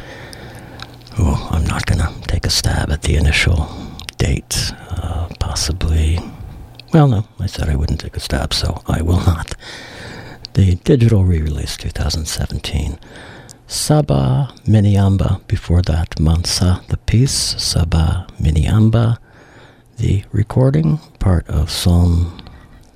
Oh, 1.20 1.48
I'm 1.52 1.64
not 1.64 1.86
going 1.86 2.00
to 2.00 2.12
take 2.28 2.48
a 2.48 2.50
stab 2.50 2.90
at 2.90 3.04
the 3.04 3.18
initial 3.18 3.70
date. 4.18 4.74
Uh, 4.90 5.30
possibly. 5.40 6.18
Well, 6.92 7.08
no, 7.08 7.28
I 7.40 7.46
said 7.46 7.70
I 7.70 7.76
wouldn't 7.76 8.00
take 8.00 8.18
a 8.18 8.20
stab, 8.20 8.52
so 8.52 8.82
I 8.88 9.04
will 9.04 9.20
not. 9.20 9.54
The 10.54 10.74
digital 10.84 11.24
re 11.24 11.40
release 11.40 11.78
2017. 11.78 12.98
Saba 13.68 14.56
Miniamba, 14.66 15.46
before 15.46 15.84
that, 15.84 16.20
Mansa, 16.20 16.82
the 16.88 16.98
piece, 16.98 17.62
Saba 17.62 18.26
Miniamba, 18.42 19.20
the 19.98 20.24
recording, 20.32 21.00
part 21.20 21.48
of 21.48 21.72
Son 21.72 22.32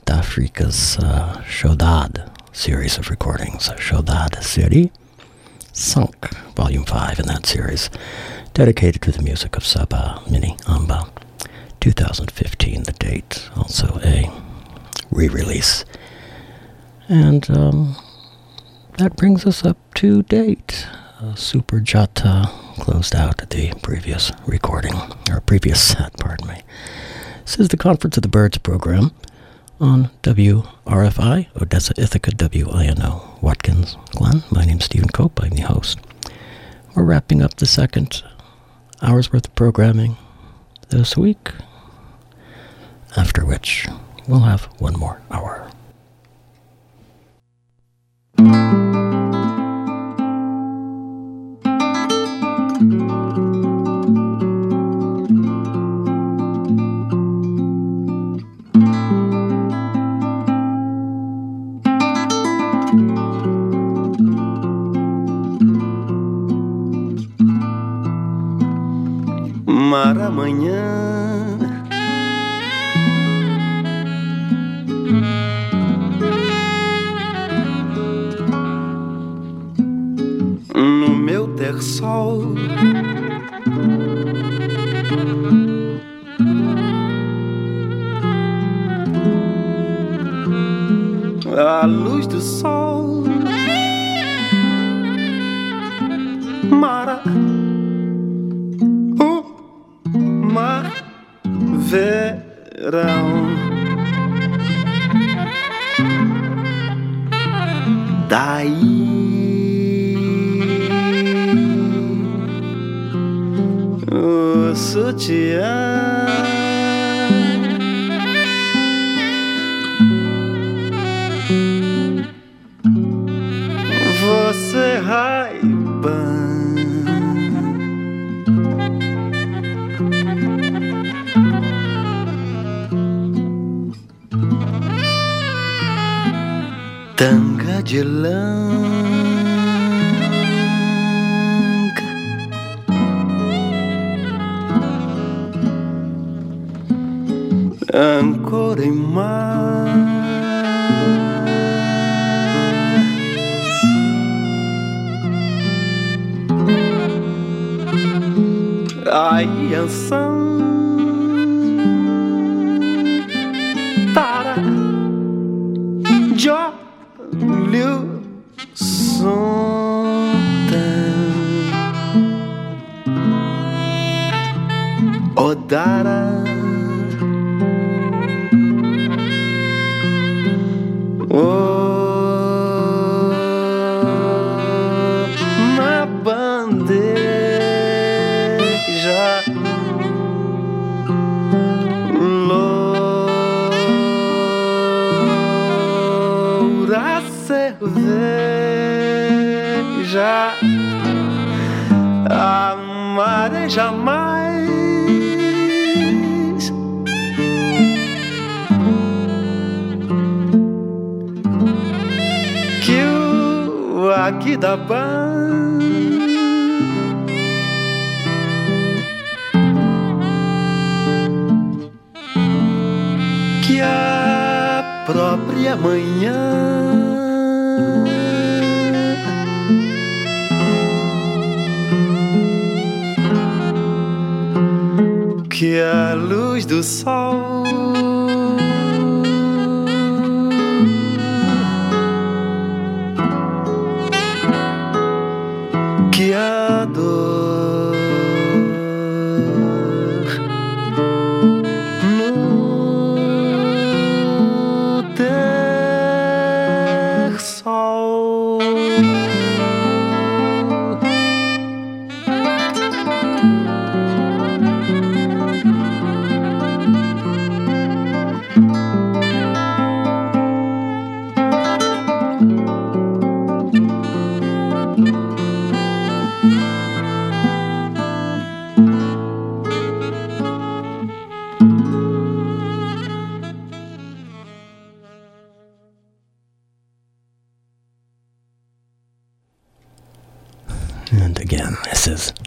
d'Africa's 0.05 0.97
uh, 0.99 1.41
Shodad 1.47 2.29
series 2.55 2.97
of 2.97 3.09
recordings, 3.09 3.69
Shodad 3.69 4.41
Siri, 4.43 4.91
Sunk, 5.73 6.29
Volume 6.55 6.85
5 6.85 7.19
in 7.19 7.25
that 7.25 7.45
series, 7.45 7.89
dedicated 8.53 9.01
to 9.01 9.11
the 9.11 9.21
music 9.23 9.57
of 9.57 9.65
Saba 9.65 10.21
Mini 10.29 10.55
Amba. 10.67 11.09
2015, 11.79 12.83
the 12.83 12.91
date, 12.91 13.49
also 13.55 13.99
a 14.03 14.31
re 15.09 15.27
release. 15.27 15.83
And 17.09 17.49
um, 17.49 17.95
that 18.99 19.15
brings 19.15 19.47
us 19.47 19.65
up 19.65 19.77
to 19.95 20.21
date. 20.23 20.87
Uh, 21.19 21.33
Super 21.33 21.79
Jata 21.79 22.60
closed 22.79 23.15
out 23.15 23.37
the 23.49 23.73
previous 23.81 24.31
recording, 24.45 24.93
or 25.29 25.41
previous 25.41 25.81
set, 25.81 26.13
pardon 26.19 26.47
me. 26.47 26.61
This 27.45 27.59
is 27.59 27.67
the 27.69 27.77
Conference 27.77 28.17
of 28.17 28.23
the 28.23 28.29
Birds 28.29 28.57
program 28.57 29.11
on 29.79 30.09
WRFI, 30.23 31.47
Odessa 31.61 31.93
Ithaca, 31.97 32.31
WINO, 32.31 33.41
Watkins 33.41 33.97
Glen. 34.11 34.43
My 34.51 34.63
name's 34.65 34.85
Stephen 34.85 35.09
Cope, 35.09 35.41
I'm 35.43 35.51
the 35.51 35.61
host. 35.61 35.99
We're 36.95 37.03
wrapping 37.03 37.41
up 37.41 37.55
the 37.55 37.65
second 37.65 38.23
hour's 39.01 39.33
worth 39.33 39.47
of 39.47 39.55
programming 39.55 40.17
this 40.89 41.17
week, 41.17 41.51
after 43.17 43.45
which 43.45 43.87
we'll 44.27 44.41
have 44.41 44.63
one 44.79 44.97
more 44.97 45.21
hour. 45.31 45.69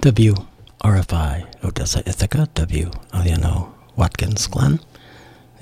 WRFI 0.05 1.64
Odessa 1.64 2.01
Ithaca, 2.06 2.47
W 2.55 2.90
Aliano 3.14 3.72
Watkins 3.97 4.47
Glen, 4.48 4.81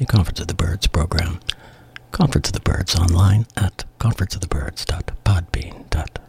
the 0.01 0.05
Conference 0.05 0.40
of 0.40 0.48
the 0.48 0.55
Birds 0.55 0.89
program. 0.89 1.39
Conference 2.10 2.48
of 2.48 2.55
the 2.55 2.60
Birds 2.60 2.97
online 2.97 3.47
at 3.56 3.85
conferenceofthebirds.podbean.com. 4.01 6.22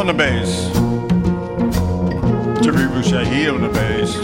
on 0.00 0.06
the 0.06 0.14
bass. 0.14 0.72
Terry 2.64 2.86
Bouchahie 2.88 3.52
on 3.52 3.60
the 3.60 3.68
bass. 3.68 4.16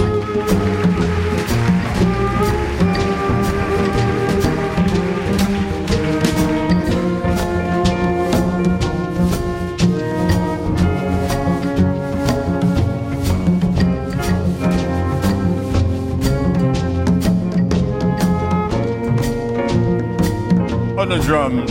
On 20.98 21.06
the 21.10 21.18
drums, 21.18 21.70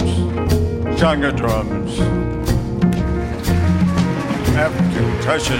Janga 1.00 1.36
drums. 1.36 2.15
percussion. 5.26 5.58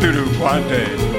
Doo-doo, 0.00 0.40
one 0.40 0.66
day. 0.66 1.17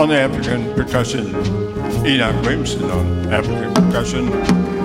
on 0.00 0.10
African 0.12 0.72
percussion. 0.72 1.26
Enoch 2.06 2.34
Williamson 2.42 2.90
on 2.90 3.30
African 3.30 3.74
percussion. 3.74 4.79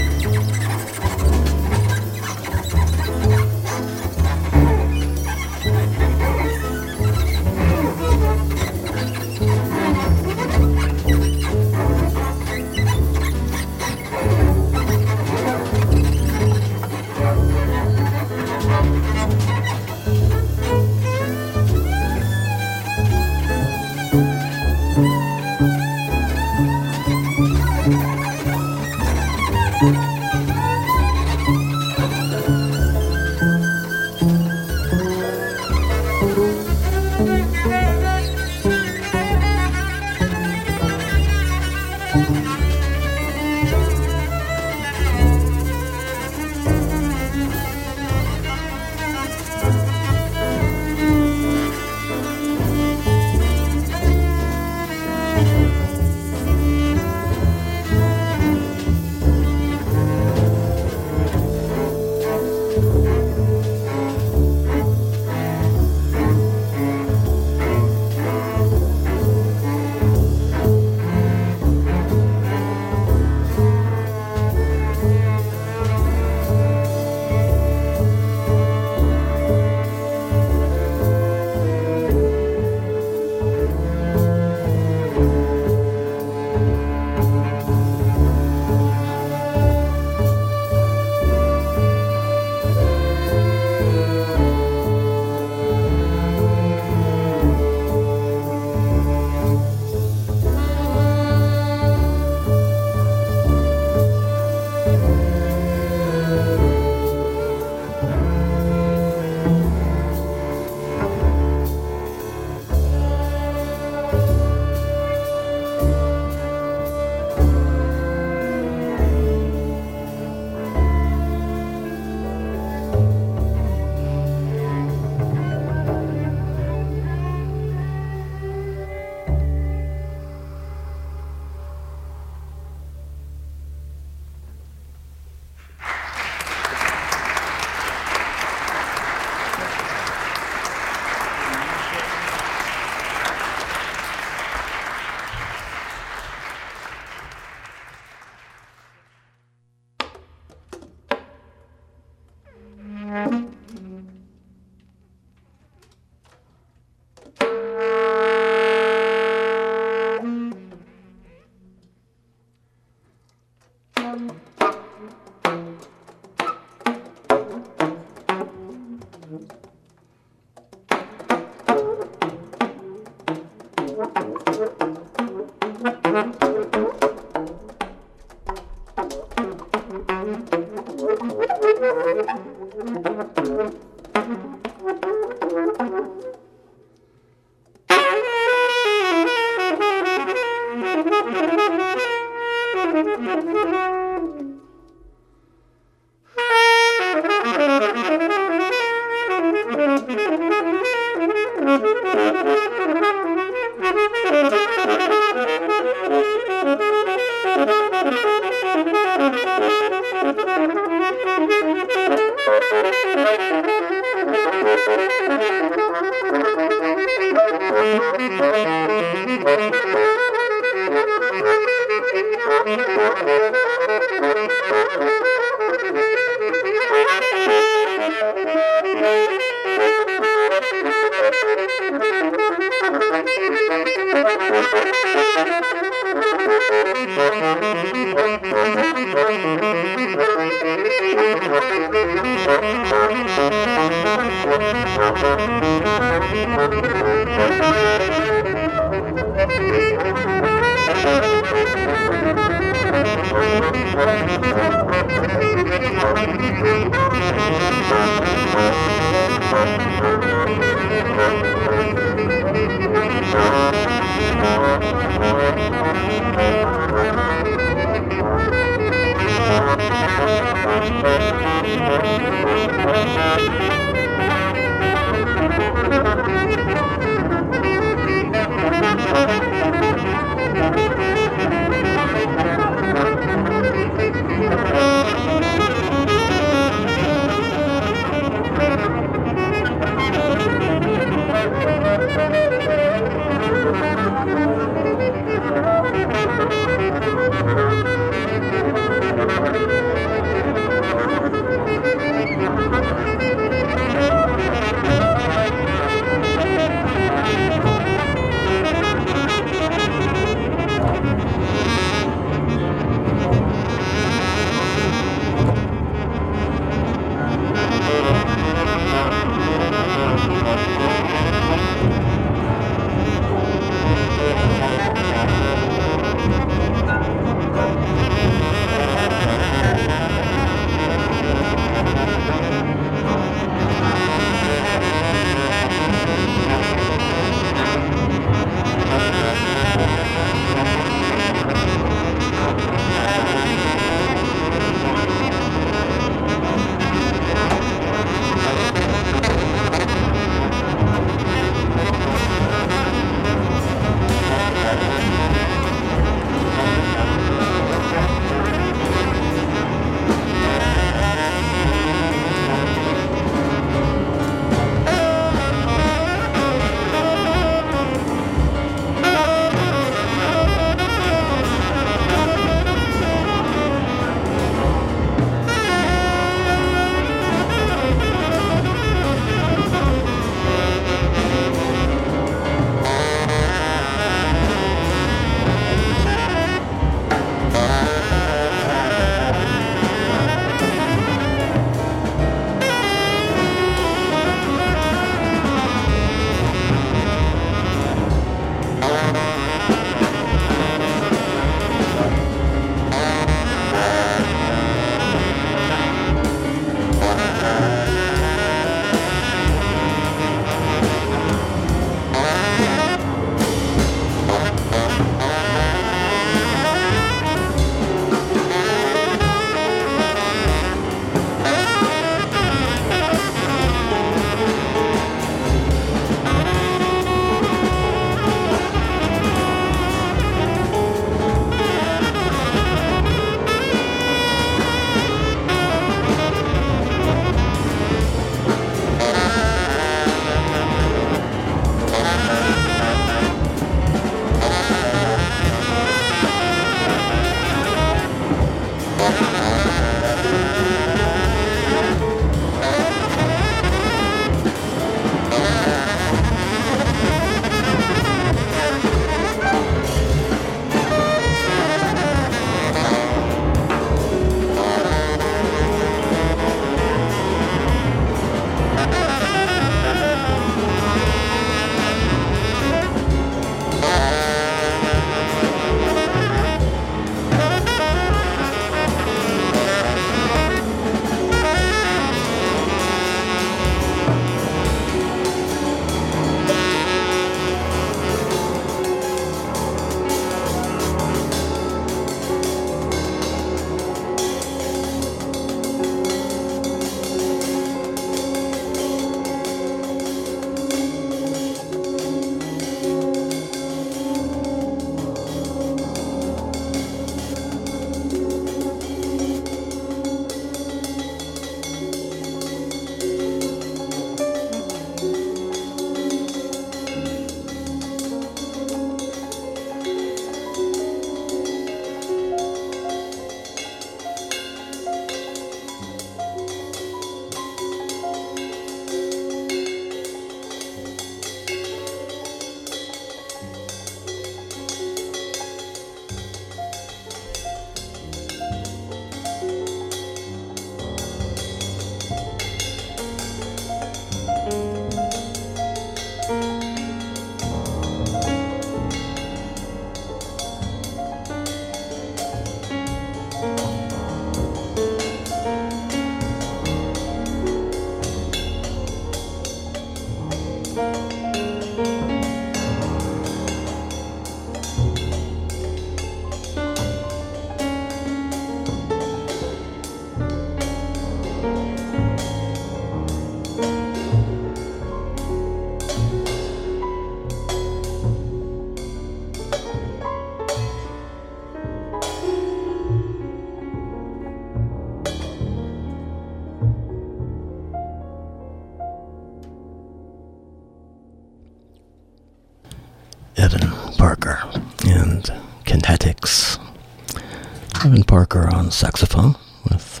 Saxophone 598.70 599.36
with 599.70 600.00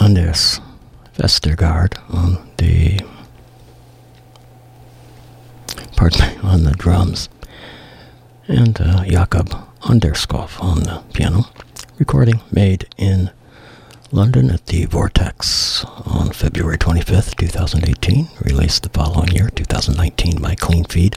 Anders 0.00 0.60
Vestergaard 1.16 1.98
on 2.12 2.48
the 2.58 3.00
pardon 5.96 6.20
me, 6.20 6.36
on 6.42 6.64
the 6.64 6.72
drums 6.72 7.28
and 8.48 8.80
uh, 8.80 9.04
Jakob 9.04 9.50
Anderskov 9.82 10.60
on 10.62 10.82
the 10.84 11.02
piano. 11.12 11.44
Recording 11.98 12.40
made 12.50 12.88
in 12.96 13.30
London 14.12 14.50
at 14.50 14.66
the 14.66 14.86
Vortex 14.86 15.84
on 15.84 16.30
February 16.32 16.78
25th, 16.78 17.36
2018. 17.36 18.28
Released 18.42 18.82
the 18.82 18.88
following 18.88 19.30
year, 19.32 19.50
2019, 19.50 20.40
by 20.40 20.54
Clean 20.54 20.84
Feed. 20.84 21.16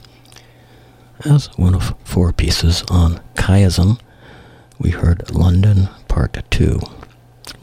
As 1.25 1.47
one 1.57 1.73
of 1.73 1.95
four 2.03 2.33
pieces 2.33 2.83
on 2.89 3.21
Chiasm, 3.35 3.99
we 4.79 4.91
heard 4.91 5.31
London 5.31 5.89
Part 6.07 6.37
2. 6.51 6.79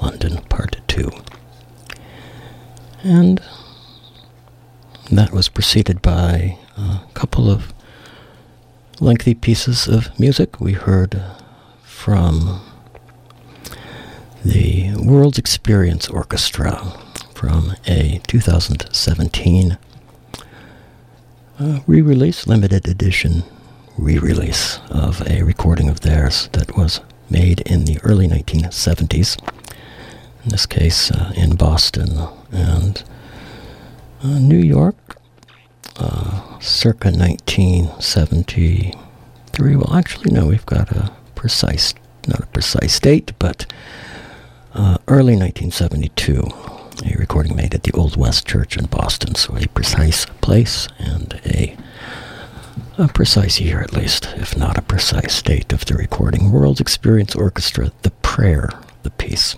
London 0.01 0.39
Part 0.49 0.77
2. 0.89 1.11
And 3.03 3.41
that 5.11 5.33
was 5.33 5.49
preceded 5.49 6.03
by 6.03 6.59
a 6.77 7.01
couple 7.15 7.51
of 7.51 7.73
lengthy 9.01 9.35
pieces 9.35 9.89
of 9.89 10.19
music. 10.19 10.61
We 10.61 10.73
heard 10.73 11.23
from 11.83 12.61
the 14.45 14.95
World's 14.97 15.39
Experience 15.39 16.09
Orchestra 16.09 16.99
from 17.35 17.75
a 17.87 18.21
2017 18.27 19.79
uh, 21.59 21.81
re 21.87 22.01
release, 22.01 22.47
limited 22.47 22.89
edition 22.89 23.43
re 24.01 24.19
release 24.19 24.81
of 24.91 25.20
a 25.29 25.43
recording 25.43 25.91
of 25.91 26.01
theirs 26.01 26.49
that 26.53 26.77
was 26.77 27.01
made 27.29 27.61
in 27.61 27.85
the 27.85 27.99
early 28.03 28.27
1970s. 28.27 29.39
In 30.43 30.49
this 30.51 30.67
case, 30.67 31.11
uh, 31.11 31.33
in 31.37 31.57
Boston 31.57 32.19
and 32.51 33.05
uh, 34.23 34.39
New 34.39 34.59
York, 34.59 35.19
uh, 35.97 36.59
circa 36.61 37.11
1973. 37.11 39.77
Well, 39.77 39.95
actually, 39.95 40.33
no, 40.33 40.47
we've 40.47 40.65
got 40.65 40.91
a 40.91 41.12
precise, 41.35 41.93
not 42.27 42.41
a 42.41 42.47
precise 42.47 42.99
date, 42.99 43.33
but 43.39 43.70
uh, 44.73 44.97
early 45.09 45.37
1972, 45.37 46.43
a 47.05 47.15
recording 47.19 47.55
made 47.55 47.75
at 47.75 47.83
the 47.83 47.93
Old 47.93 48.17
West 48.17 48.47
Church 48.47 48.79
in 48.79 48.87
Boston. 48.87 49.35
So 49.35 49.55
a 49.57 49.67
precise 49.69 50.25
place 50.41 50.89
and 50.99 51.39
a 51.45 51.77
a 52.99 53.09
precise 53.09 53.60
year 53.60 53.81
at 53.81 53.92
least, 53.92 54.28
if 54.36 54.57
not 54.57 54.78
a 54.78 54.83
precise 54.83 55.41
date 55.42 55.73
of 55.73 55.84
the 55.84 55.94
recording. 55.94 56.50
World's 56.50 56.81
Experience 56.81 57.34
Orchestra, 57.34 57.92
The 58.02 58.10
Prayer, 58.10 58.70
the 59.02 59.10
piece. 59.10 59.57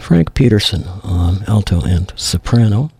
Frank 0.00 0.34
Peterson 0.34 0.84
on 1.02 1.44
alto 1.46 1.80
and 1.82 2.12
soprano, 2.16 2.90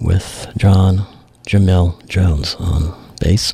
with 0.00 0.46
John 0.56 1.06
Jamel 1.46 2.06
Jones 2.06 2.54
on 2.56 2.94
bass, 3.20 3.52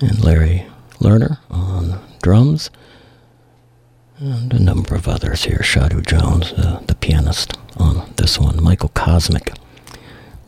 and 0.00 0.22
Larry 0.24 0.66
Lerner 0.98 1.38
on 1.50 2.00
drums, 2.22 2.70
and 4.18 4.52
a 4.52 4.58
number 4.58 4.94
of 4.94 5.08
others 5.08 5.44
here. 5.44 5.60
Shadu 5.62 6.04
Jones, 6.04 6.52
uh, 6.52 6.82
the 6.86 6.94
pianist 6.94 7.56
on 7.76 8.12
this 8.16 8.38
one. 8.38 8.62
Michael 8.62 8.90
Cosmic 8.90 9.52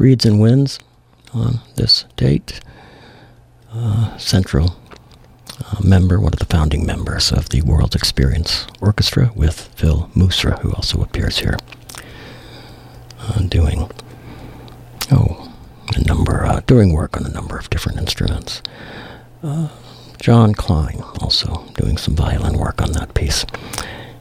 reeds 0.03 0.27
and 0.27 0.41
wins 0.41 0.81
on 1.33 1.61
this 1.77 2.05
date. 2.17 2.61
Uh, 3.73 4.19
central 4.19 4.77
uh, 5.65 5.77
member, 5.83 6.19
one 6.19 6.33
of 6.33 6.41
the 6.41 6.45
founding 6.45 6.85
members 6.85 7.31
of 7.31 7.49
the 7.51 7.63
World 7.63 7.95
Experience 7.95 8.67
Orchestra, 8.81 9.31
with 9.37 9.61
Phil 9.77 10.11
Musra, 10.15 10.59
who 10.59 10.73
also 10.73 11.01
appears 11.03 11.39
here, 11.39 11.57
uh, 13.21 13.39
doing 13.43 13.89
oh 15.13 15.49
a 15.95 16.03
number, 16.05 16.45
uh, 16.45 16.61
doing 16.67 16.93
work 16.93 17.17
on 17.17 17.25
a 17.25 17.31
number 17.31 17.57
of 17.57 17.71
different 17.71 17.99
instruments. 17.99 18.61
Uh, 19.43 19.69
John 20.21 20.53
Klein 20.53 21.01
also 21.21 21.65
doing 21.75 21.97
some 21.97 22.17
violin 22.17 22.59
work 22.59 22.83
on 22.83 22.93
that 22.93 23.15
piece. 23.15 23.45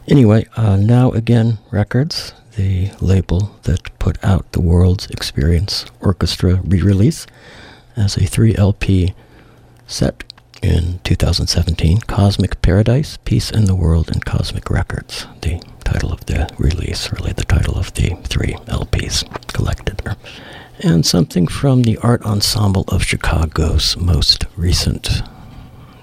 Anyway, 0.07 0.45
uh, 0.55 0.75
Now-Again 0.75 1.57
records, 1.71 2.33
the 2.55 2.91
label 2.99 3.55
that 3.63 3.97
put 3.99 4.23
out 4.23 4.51
the 4.51 4.61
World's 4.61 5.09
Experience 5.09 5.85
Orchestra 5.99 6.61
re-release 6.63 7.27
as 7.95 8.17
a 8.17 8.25
3 8.25 8.55
LP 8.55 9.13
set 9.87 10.23
in 10.61 10.99
2017, 11.03 12.01
Cosmic 12.01 12.61
Paradise, 12.61 13.17
Peace 13.25 13.51
in 13.51 13.65
the 13.65 13.75
World, 13.75 14.09
and 14.09 14.23
Cosmic 14.23 14.69
Records. 14.69 15.25
The 15.41 15.61
title 15.83 16.13
of 16.13 16.25
the 16.25 16.49
release, 16.57 17.11
really 17.11 17.33
the 17.33 17.43
title 17.43 17.77
of 17.77 17.93
the 17.93 18.15
three 18.23 18.53
LPs 18.67 19.25
collected. 19.47 20.01
And 20.79 21.05
something 21.05 21.47
from 21.47 21.83
the 21.83 21.97
Art 21.97 22.23
Ensemble 22.23 22.85
of 22.87 23.03
Chicago's 23.03 23.97
most 23.97 24.45
recent 24.55 25.21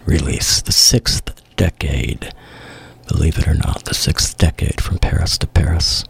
release, 0.04 0.60
The 0.60 0.72
Sixth 0.72 1.32
Decade. 1.56 2.32
Believe 3.06 3.38
it 3.38 3.48
or 3.48 3.54
not, 3.54 3.84
The 3.84 3.94
Sixth 3.94 4.36
Decade 4.36 4.80
from 4.80 4.98
Paris 4.98 5.38
to 5.38 5.46
Paris. 5.46 6.04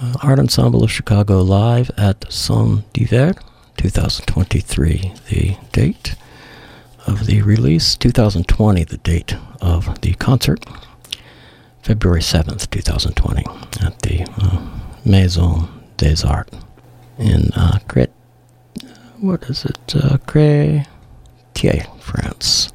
Uh, 0.00 0.14
Art 0.22 0.38
Ensemble 0.38 0.84
of 0.84 0.92
Chicago 0.92 1.42
live 1.42 1.90
at 1.96 2.32
Son 2.32 2.84
d'Hiver, 2.92 3.34
2023, 3.78 5.12
the 5.28 5.56
date 5.72 6.14
of 7.08 7.26
the 7.26 7.42
release, 7.42 7.96
2020, 7.96 8.84
the 8.84 8.98
date 8.98 9.34
of 9.60 10.00
the 10.02 10.14
concert, 10.14 10.64
February 11.82 12.20
7th, 12.20 12.70
2020, 12.70 13.44
at 13.84 13.98
the 14.02 14.24
uh, 14.40 14.64
Maison 15.04 15.68
des 15.96 16.24
Arts 16.24 16.56
in 17.18 17.50
uh, 17.56 17.80
Cret, 17.88 18.12
what 19.18 19.42
is 19.50 19.64
it, 19.64 19.96
uh, 19.96 20.18
Crétier, 20.18 20.86
France, 22.00 22.72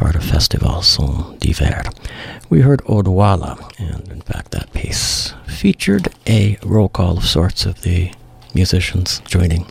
part 0.00 0.16
of 0.16 0.24
Festival 0.24 0.80
Son 0.80 1.36
d'Hiver. 1.40 1.82
We 2.48 2.62
heard 2.62 2.80
Odwalla, 2.84 3.60
and 3.78 4.10
in 4.10 4.22
fact, 4.22 4.50
that 4.52 4.72
piece 4.72 5.34
featured 5.46 6.08
a 6.26 6.56
roll 6.64 6.88
call 6.88 7.18
of 7.18 7.26
sorts 7.26 7.66
of 7.66 7.82
the 7.82 8.10
musicians 8.54 9.20
joining 9.26 9.66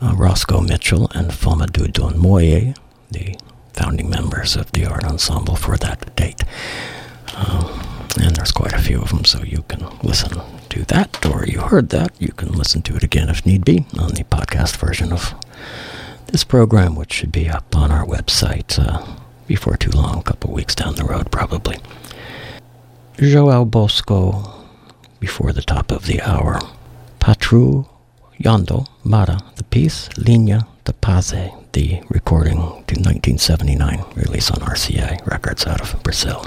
uh, 0.00 0.14
Roscoe 0.16 0.60
Mitchell 0.60 1.10
and 1.16 1.32
Famoudou 1.32 1.92
Don 1.92 2.16
Moye, 2.16 2.74
the 3.10 3.36
founding 3.72 4.08
members 4.08 4.54
of 4.54 4.70
the 4.70 4.86
art 4.86 5.02
ensemble 5.04 5.56
for 5.56 5.76
that 5.78 6.14
date. 6.14 6.44
Um, 7.34 7.82
and 8.22 8.36
there's 8.36 8.52
quite 8.52 8.72
a 8.72 8.78
few 8.78 9.02
of 9.02 9.08
them, 9.08 9.24
so 9.24 9.42
you 9.42 9.64
can 9.66 9.84
listen 10.04 10.40
to 10.68 10.84
that, 10.84 11.26
or 11.26 11.44
you 11.44 11.58
heard 11.60 11.88
that. 11.88 12.12
You 12.20 12.30
can 12.30 12.52
listen 12.52 12.82
to 12.82 12.94
it 12.94 13.02
again 13.02 13.28
if 13.28 13.44
need 13.44 13.64
be 13.64 13.84
on 13.98 14.12
the 14.12 14.22
podcast 14.22 14.76
version 14.76 15.12
of 15.12 15.34
this 16.32 16.44
program, 16.44 16.96
which 16.96 17.12
should 17.12 17.30
be 17.30 17.48
up 17.48 17.76
on 17.76 17.90
our 17.90 18.06
website 18.06 18.78
uh, 18.78 19.06
before 19.46 19.76
too 19.76 19.90
long, 19.90 20.18
a 20.18 20.22
couple 20.22 20.50
weeks 20.52 20.74
down 20.74 20.94
the 20.94 21.04
road, 21.04 21.30
probably. 21.30 21.78
João 23.16 23.70
Bosco, 23.70 24.64
before 25.20 25.52
the 25.52 25.62
top 25.62 25.92
of 25.92 26.06
the 26.06 26.22
hour. 26.22 26.58
Patru 27.20 27.84
Yondo 28.42 28.86
Mara, 29.04 29.38
the 29.56 29.64
piece, 29.64 30.08
Linha 30.16 30.66
de 30.84 30.92
Passe, 30.94 31.52
the 31.72 32.00
recording 32.08 32.56
to 32.56 32.94
1979, 32.96 34.02
release 34.16 34.50
on 34.50 34.60
RCA 34.60 35.24
Records 35.26 35.66
out 35.66 35.82
of 35.82 36.02
Brazil. 36.02 36.46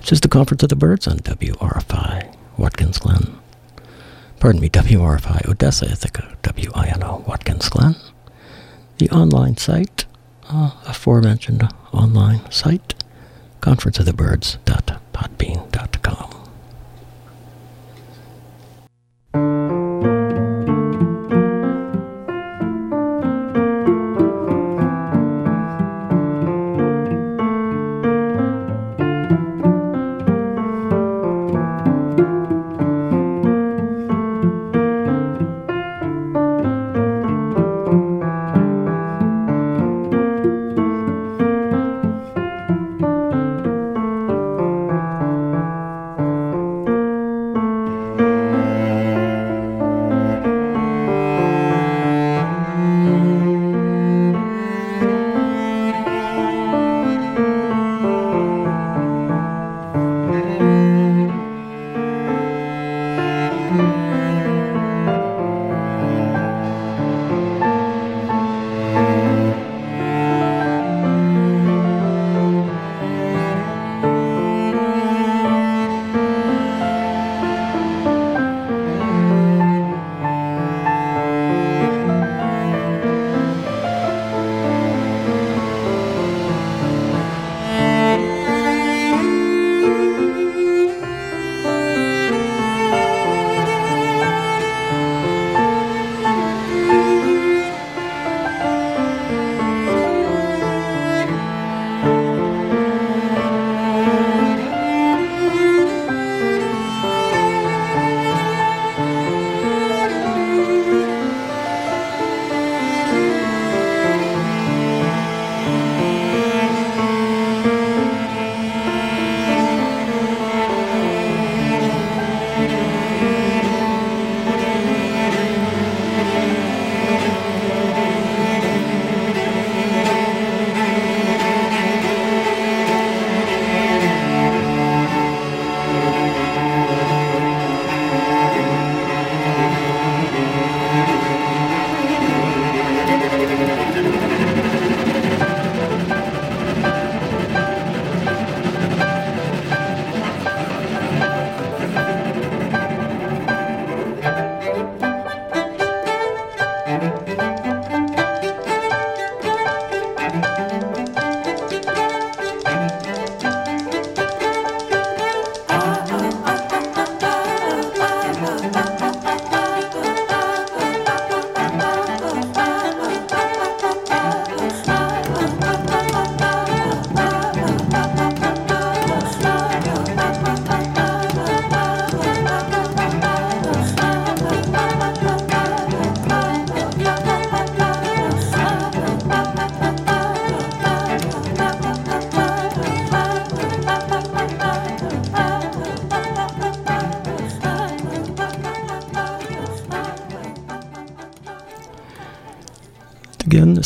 This 0.00 0.12
is 0.12 0.20
the 0.20 0.28
Conference 0.28 0.64
of 0.64 0.70
the 0.70 0.76
Birds 0.76 1.06
on 1.06 1.18
WRFI, 1.18 2.34
Watkins 2.56 2.98
Glen, 2.98 3.38
pardon 4.40 4.60
me, 4.60 4.68
WRFI 4.68 5.48
Odessa, 5.48 5.86
Ithaca, 5.86 6.36
WINO 6.42 7.26
Watkins 7.26 7.68
Glen. 7.68 7.96
The 8.98 9.10
online 9.10 9.56
site, 9.56 10.04
uh, 10.48 10.70
aforementioned 10.86 11.68
online 11.92 12.48
site, 12.50 12.94
conferenceofthebirds.podbean.com. 13.60 16.27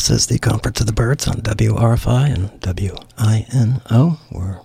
this 0.03 0.09
is 0.23 0.27
the 0.27 0.37
Conference 0.37 0.81
of 0.81 0.85
the 0.85 0.91
Birds 0.91 1.29
on 1.29 1.35
WRFI 1.35 2.35
and 2.35 2.59
WINO. 2.59 4.17
We're 4.33 4.59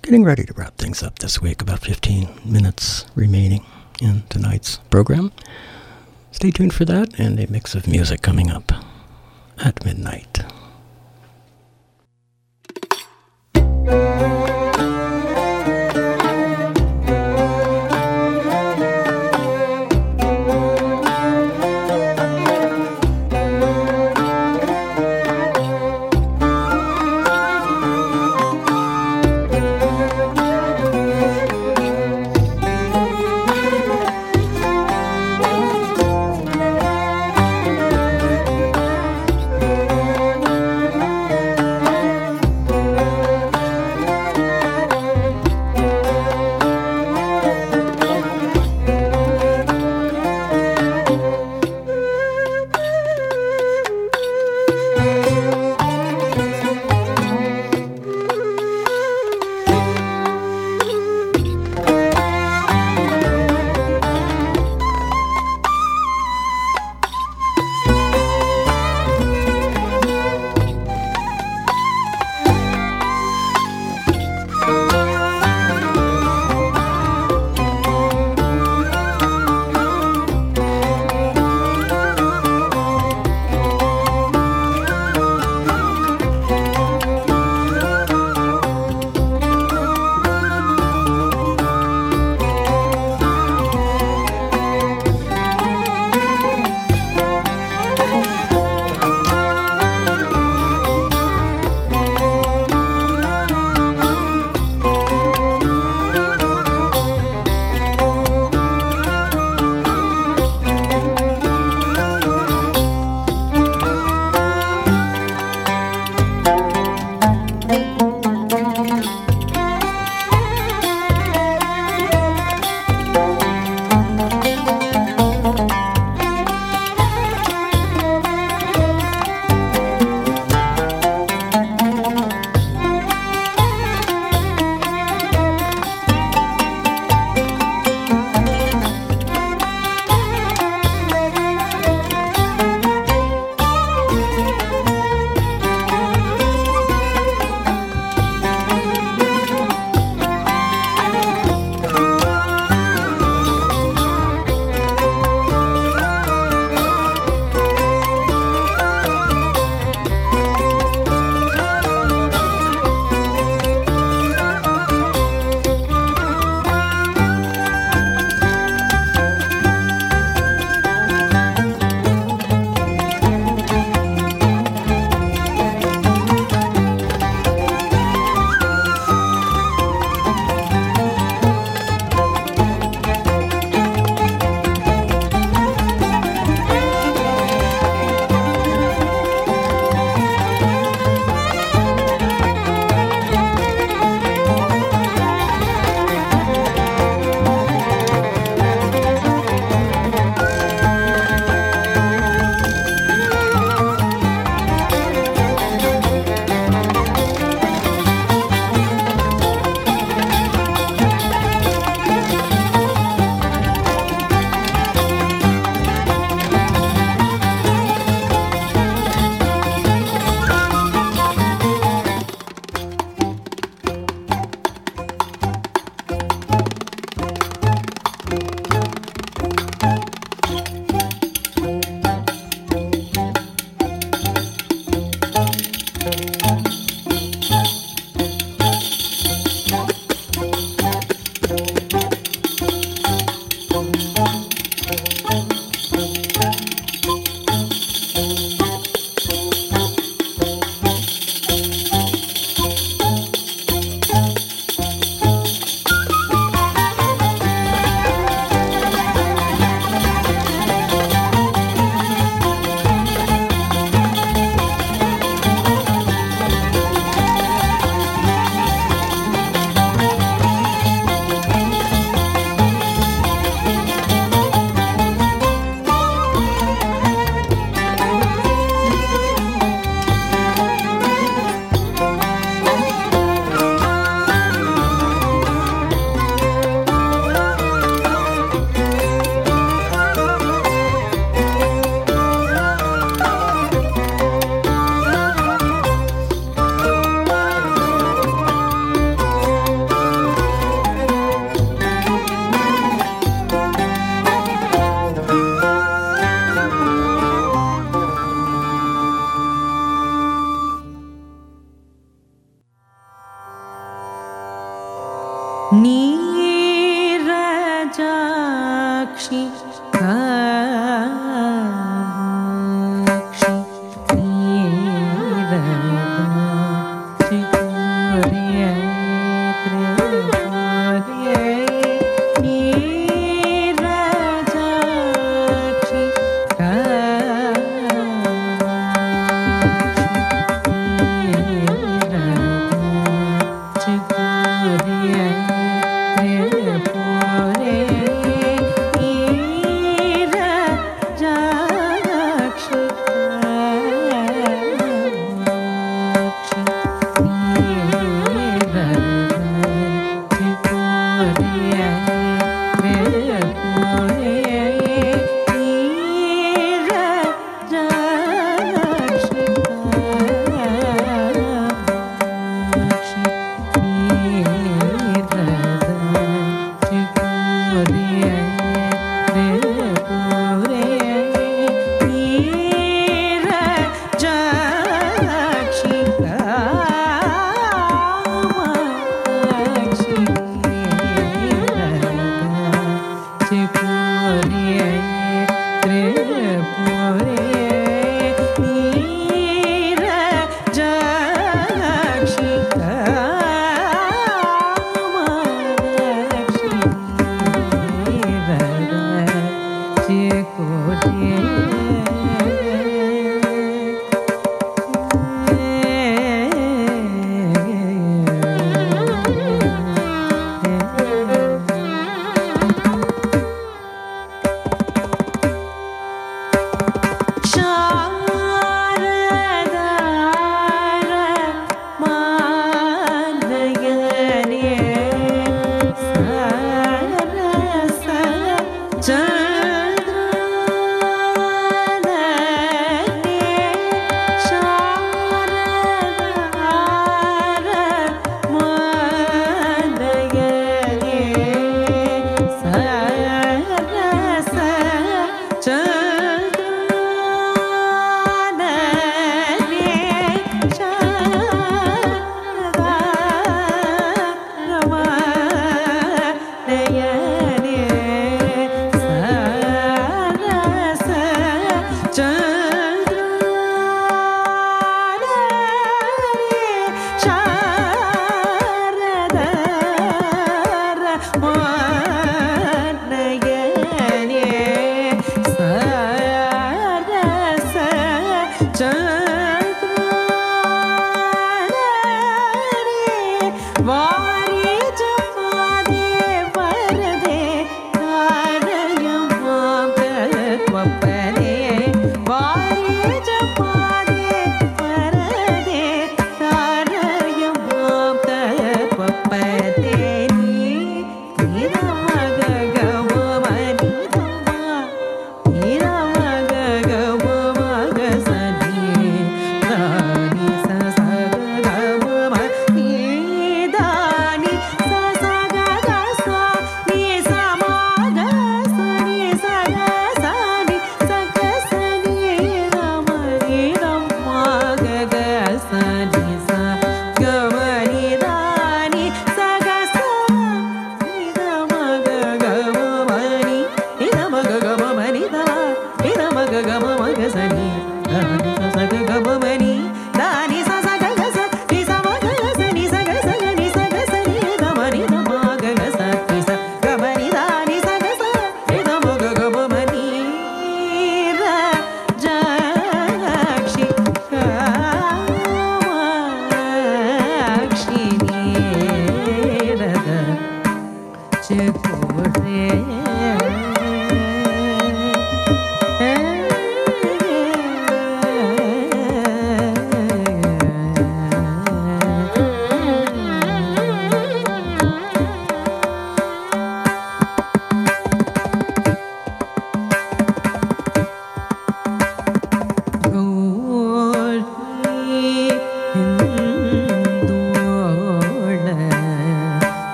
getting 0.00 0.24
ready 0.24 0.44
to 0.44 0.54
wrap 0.54 0.78
things 0.78 1.02
up 1.02 1.18
this 1.18 1.42
week, 1.42 1.60
about 1.60 1.80
15 1.80 2.40
minutes 2.46 3.04
remaining 3.14 3.66
in 4.00 4.22
tonight's 4.30 4.78
program. 4.88 5.30
Stay 6.32 6.50
tuned 6.50 6.72
for 6.72 6.86
that 6.86 7.20
and 7.20 7.38
a 7.38 7.50
mix 7.52 7.74
of 7.74 7.86
music 7.86 8.22
coming 8.22 8.50
up 8.50 8.72
at 9.58 9.84
midnight. 9.84 10.29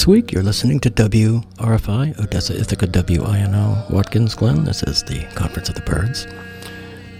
This 0.00 0.06
week, 0.06 0.32
you're 0.32 0.42
listening 0.42 0.80
to 0.80 0.90
WRFI, 0.90 2.18
Odessa 2.18 2.58
Ithaca 2.58 2.86
WINO, 2.86 3.90
Watkins 3.90 4.34
Glen. 4.34 4.64
This 4.64 4.82
is 4.82 5.02
the 5.02 5.26
Conference 5.34 5.68
of 5.68 5.74
the 5.74 5.82
Birds. 5.82 6.26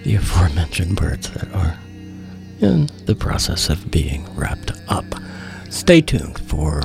The 0.05 0.15
aforementioned 0.15 0.97
birds 0.97 1.29
that 1.33 1.55
are 1.55 1.79
in 2.63 2.89
the 3.05 3.15
process 3.15 3.69
of 3.69 3.91
being 3.91 4.25
wrapped 4.35 4.73
up. 4.89 5.05
Stay 5.69 6.01
tuned 6.01 6.39
for 6.39 6.83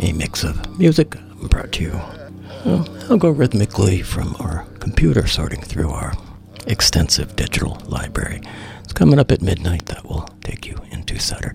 a 0.00 0.14
mix 0.14 0.42
of 0.42 0.78
music 0.78 1.14
brought 1.50 1.72
to 1.72 1.82
you 1.82 2.00
algorithmically 3.10 4.02
from 4.02 4.34
our 4.40 4.64
computer 4.78 5.26
sorting 5.26 5.60
through 5.60 5.90
our 5.90 6.14
extensive 6.66 7.36
digital 7.36 7.78
library. 7.84 8.40
It's 8.84 8.94
coming 8.94 9.18
up 9.18 9.30
at 9.30 9.42
midnight. 9.42 9.84
That 9.84 10.02
will 10.06 10.30
take 10.42 10.66
you 10.66 10.78
into 10.90 11.18
Saturday. 11.18 11.49